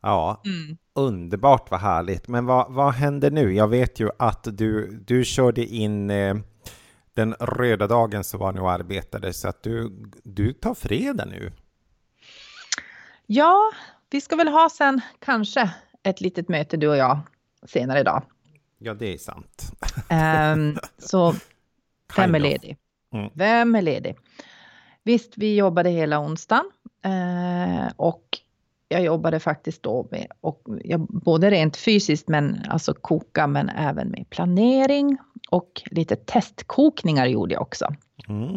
Ja, 0.03 0.43
Mm. 0.45 0.77
underbart 0.95 1.71
vad 1.71 1.81
härligt. 1.81 2.29
Men 2.29 2.47
vad, 2.47 2.73
vad 2.73 2.93
händer 2.95 3.31
nu? 3.31 3.53
Jag 3.55 3.69
vet 3.69 4.01
ju 4.01 4.11
att 4.19 4.47
du, 4.59 4.99
du 5.07 5.25
körde 5.25 5.65
in 5.65 6.11
eh, 6.11 6.37
den 7.17 7.35
röda 7.41 7.87
dagen 7.87 8.25
som 8.25 8.41
var 8.41 8.53
nu 8.53 8.61
och 8.61 8.71
arbetade, 8.71 9.33
så 9.33 9.49
att 9.49 9.63
du, 9.63 9.93
du 10.23 10.53
tar 10.53 10.75
fredag 10.75 11.25
nu. 11.25 11.53
Ja, 13.27 13.73
vi 14.11 14.21
ska 14.21 14.37
väl 14.37 14.49
ha 14.49 14.69
sen 14.71 15.01
kanske 15.19 15.71
ett 16.03 16.21
litet 16.21 16.49
möte 16.49 16.77
du 16.77 16.89
och 16.89 16.97
jag 16.97 17.19
senare 17.67 18.01
idag. 18.01 18.23
Ja, 18.79 18.95
det 18.95 19.15
är 19.15 19.19
sant. 19.19 19.73
Ehm, 20.09 20.77
så 20.99 21.35
vem 22.17 22.35
är 22.35 22.39
ledig? 22.39 22.77
Mm. 23.13 23.31
Vem 23.35 23.75
är 23.75 23.83
ledig? 23.83 24.17
Visst, 25.03 25.33
vi 25.37 25.57
jobbade 25.57 25.91
hela 25.91 26.21
onsdagen 26.21 26.71
eh, 27.05 27.93
och 27.97 28.39
jag 28.89 29.03
jobbade 29.03 29.41
faktiskt 29.41 29.83
då 29.83 30.09
med, 30.11 30.27
och 30.41 30.63
jag, 30.85 31.01
både 31.01 31.51
rent 31.51 31.77
fysiskt, 31.77 32.29
men 32.29 32.61
alltså 32.69 32.95
koka, 32.95 33.47
men 33.47 33.69
även 33.69 34.09
med 34.09 34.31
planering 34.31 35.19
och 35.51 35.83
lite 35.91 36.17
testkokningar 36.17 37.27
gjorde 37.27 37.55
jag 37.55 37.63
också 37.63 37.95
Mm. 38.29 38.55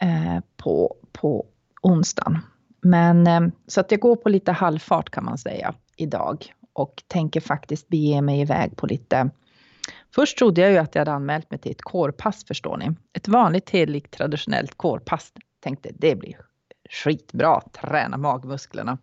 eh, 0.00 0.42
på, 0.56 0.96
på 1.12 1.46
onsdagen. 1.82 2.38
Men 2.80 3.26
eh, 3.26 3.40
så 3.66 3.80
att 3.80 3.90
jag 3.90 4.00
går 4.00 4.16
på 4.16 4.28
lite 4.28 4.52
halvfart 4.52 5.10
kan 5.10 5.24
man 5.24 5.38
säga 5.38 5.74
idag 5.96 6.54
och 6.72 7.02
tänker 7.06 7.40
faktiskt 7.40 7.88
bege 7.88 8.22
mig 8.22 8.40
iväg 8.40 8.76
på 8.76 8.86
lite 8.86 9.30
Först 10.14 10.38
trodde 10.38 10.60
jag 10.60 10.70
ju 10.70 10.78
att 10.78 10.94
jag 10.94 11.00
hade 11.00 11.12
anmält 11.12 11.50
mig 11.50 11.60
till 11.60 11.72
ett 11.72 11.82
kårpass 11.82 12.44
förstår 12.44 12.76
ni. 12.76 12.90
Ett 13.12 13.28
vanligt 13.28 13.70
hederligt 13.70 14.10
traditionellt 14.10 14.74
kårpass. 14.76 15.32
Tänkte 15.60 15.90
det 15.94 16.16
blir 16.16 16.36
skitbra, 16.90 17.60
träna 17.60 18.16
magmusklerna. 18.16 18.98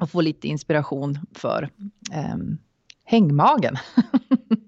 Och 0.00 0.10
få 0.10 0.20
lite 0.20 0.48
inspiration 0.48 1.18
för 1.34 1.70
ehm, 2.12 2.58
hängmagen. 3.04 3.76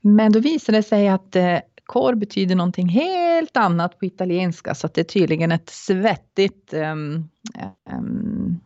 Men 0.00 0.32
då 0.32 0.40
visade 0.40 0.78
det 0.78 0.82
sig 0.82 1.08
att 1.08 1.36
eh, 1.36 1.58
kår 1.86 2.14
betyder 2.14 2.54
någonting 2.54 2.88
helt 2.88 3.56
annat 3.56 3.98
på 3.98 4.04
italienska 4.04 4.74
så 4.74 4.86
att 4.86 4.94
det 4.94 5.00
är 5.00 5.04
tydligen 5.04 5.52
ett 5.52 5.70
svettigt 5.70 6.72
ehm, 6.74 7.28
ehm, 7.90 8.60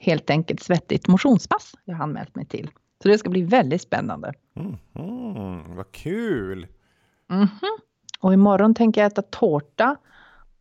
helt 0.00 0.30
enkelt 0.30 0.62
svettigt 0.62 1.08
motionspass 1.08 1.74
jag 1.84 1.94
har 1.94 2.02
anmält 2.02 2.34
mig 2.34 2.46
till. 2.46 2.70
Så 3.02 3.08
det 3.08 3.18
ska 3.18 3.30
bli 3.30 3.42
väldigt 3.42 3.82
spännande. 3.82 4.32
Mm. 4.56 4.76
Mm. 4.94 5.76
Vad 5.76 5.92
kul! 5.92 6.66
Mhm. 7.28 7.48
Och 8.20 8.34
imorgon 8.34 8.74
tänker 8.74 9.00
jag 9.00 9.12
äta 9.12 9.22
tårta 9.22 9.96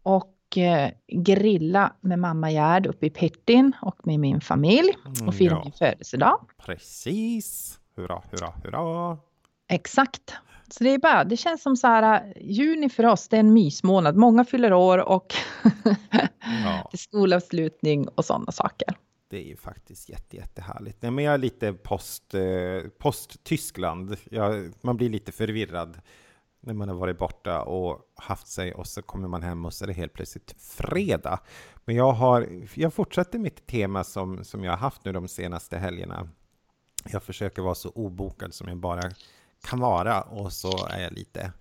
och 0.03 0.57
eh, 0.57 0.89
grilla 1.07 1.93
med 2.01 2.19
mamma 2.19 2.51
Gerd 2.51 2.87
uppe 2.87 3.05
i 3.05 3.09
Pirtin 3.09 3.71
och 3.81 4.07
med 4.07 4.19
min 4.19 4.41
familj 4.41 4.93
Mm, 5.05 5.27
och 5.27 5.35
fira 5.35 5.53
ja. 5.55 5.61
min 5.63 5.71
födelsedag. 5.71 6.39
Precis! 6.65 7.79
Hurra, 7.95 8.23
hurra, 8.31 8.53
hurra! 8.63 9.17
Exakt. 9.67 10.33
Så 10.69 10.83
det 10.83 10.89
är 10.89 10.97
bara, 10.99 11.23
det 11.23 11.37
känns 11.37 11.61
som 11.63 11.77
så 11.77 11.87
här, 11.87 12.33
juni 12.41 12.89
för 12.89 13.05
oss, 13.05 13.27
det 13.27 13.35
är 13.35 13.39
en 13.39 13.53
mysmånad. 13.53 14.15
Många 14.15 14.45
fyller 14.45 14.73
år 14.73 14.97
och 14.97 15.33
Ja. 16.63 16.91
skolavslutning 16.93 18.07
och 18.07 18.25
sådana 18.25 18.51
saker. 18.51 18.87
Det 19.29 19.37
är 19.37 19.47
ju 19.47 19.57
faktiskt 19.57 20.09
jätte, 20.09 20.35
jättehärligt. 20.35 21.01
Nej, 21.01 21.11
men 21.11 21.23
jag 21.23 21.33
är 21.33 21.37
lite 21.37 21.73
post, 21.73 22.33
eh, 22.33 22.89
post-Tyskland. 22.97 24.15
Jag, 24.29 24.73
man 24.81 24.97
blir 24.97 25.09
lite 25.09 25.31
förvirrad 25.31 25.97
när 26.59 26.73
man 26.73 26.89
har 26.89 26.95
varit 26.95 27.17
borta 27.19 27.61
och 27.61 27.99
haft 28.15 28.47
sig 28.47 28.73
och 28.73 28.87
så 28.87 29.01
kommer 29.01 29.27
man 29.27 29.43
hem 29.43 29.65
och 29.65 29.73
så 29.73 29.85
är 29.85 29.87
det 29.87 29.93
helt 29.93 30.13
plötsligt 30.13 30.55
fredag. 30.61 31.39
Men 31.85 31.95
jag, 31.95 32.11
har, 32.11 32.49
jag 32.73 32.93
fortsätter 32.93 33.39
mitt 33.39 33.67
tema 33.67 34.03
som, 34.03 34.43
som 34.43 34.63
jag 34.63 34.71
har 34.71 34.77
haft 34.77 35.05
nu 35.05 35.11
de 35.11 35.27
senaste 35.27 35.77
helgerna. 35.77 36.29
Jag 37.11 37.23
försöker 37.23 37.61
vara 37.61 37.75
så 37.75 37.89
obokad 37.89 38.53
som 38.53 38.67
jag 38.67 38.77
bara 38.77 39.11
kan 39.61 39.79
vara 39.79 40.21
och 40.21 40.53
så 40.53 40.87
är 40.87 41.01
jag 41.01 41.13
lite 41.13 41.51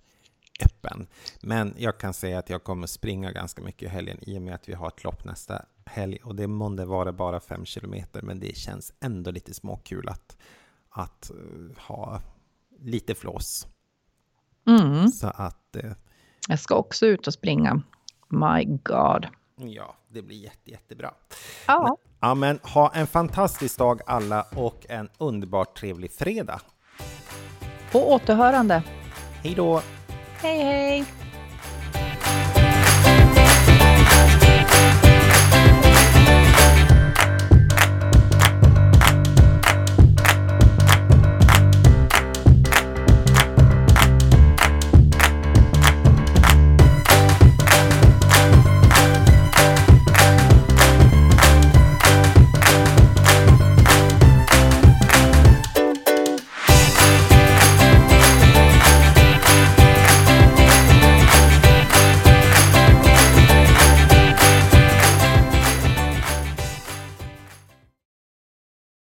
öppen. 0.65 1.07
Men 1.41 1.73
jag 1.77 1.97
kan 1.97 2.13
säga 2.13 2.39
att 2.39 2.49
jag 2.49 2.63
kommer 2.63 2.87
springa 2.87 3.31
ganska 3.31 3.61
mycket 3.61 3.83
i 3.83 3.87
helgen 3.87 4.17
i 4.21 4.37
och 4.37 4.41
med 4.41 4.55
att 4.55 4.69
vi 4.69 4.73
har 4.73 4.87
ett 4.87 5.03
lopp 5.03 5.25
nästa 5.25 5.65
helg 5.85 6.19
och 6.23 6.35
det 6.35 6.47
månde 6.47 6.85
vara 6.85 7.11
bara 7.11 7.39
fem 7.39 7.65
kilometer 7.65 8.21
men 8.21 8.39
det 8.39 8.57
känns 8.57 8.93
ändå 8.99 9.31
lite 9.31 9.53
småkul 9.53 10.09
att, 10.09 10.37
att 10.89 11.31
eh, 11.31 11.83
ha 11.87 12.21
lite 12.79 13.15
flås. 13.15 13.67
Mm. 14.67 15.07
Så 15.07 15.27
att 15.27 15.75
eh, 15.75 15.91
Jag 16.47 16.59
ska 16.59 16.75
också 16.75 17.05
ut 17.05 17.27
och 17.27 17.33
springa. 17.33 17.81
My 18.29 18.63
God. 18.65 19.27
Ja, 19.57 19.95
det 20.07 20.21
blir 20.21 20.37
jätte, 20.37 20.71
jättebra. 20.71 21.13
Ja, 21.67 21.97
Ja, 22.19 22.35
men 22.35 22.59
ha 22.63 22.91
en 22.95 23.07
fantastisk 23.07 23.77
dag 23.77 24.01
alla 24.05 24.45
och 24.55 24.85
en 24.89 25.09
underbart 25.17 25.77
trevlig 25.77 26.11
fredag. 26.11 26.61
på 27.91 28.13
återhörande. 28.13 28.83
Hej 29.43 29.53
då! 29.55 29.81
Hej 30.41 30.63
hej! 30.63 31.05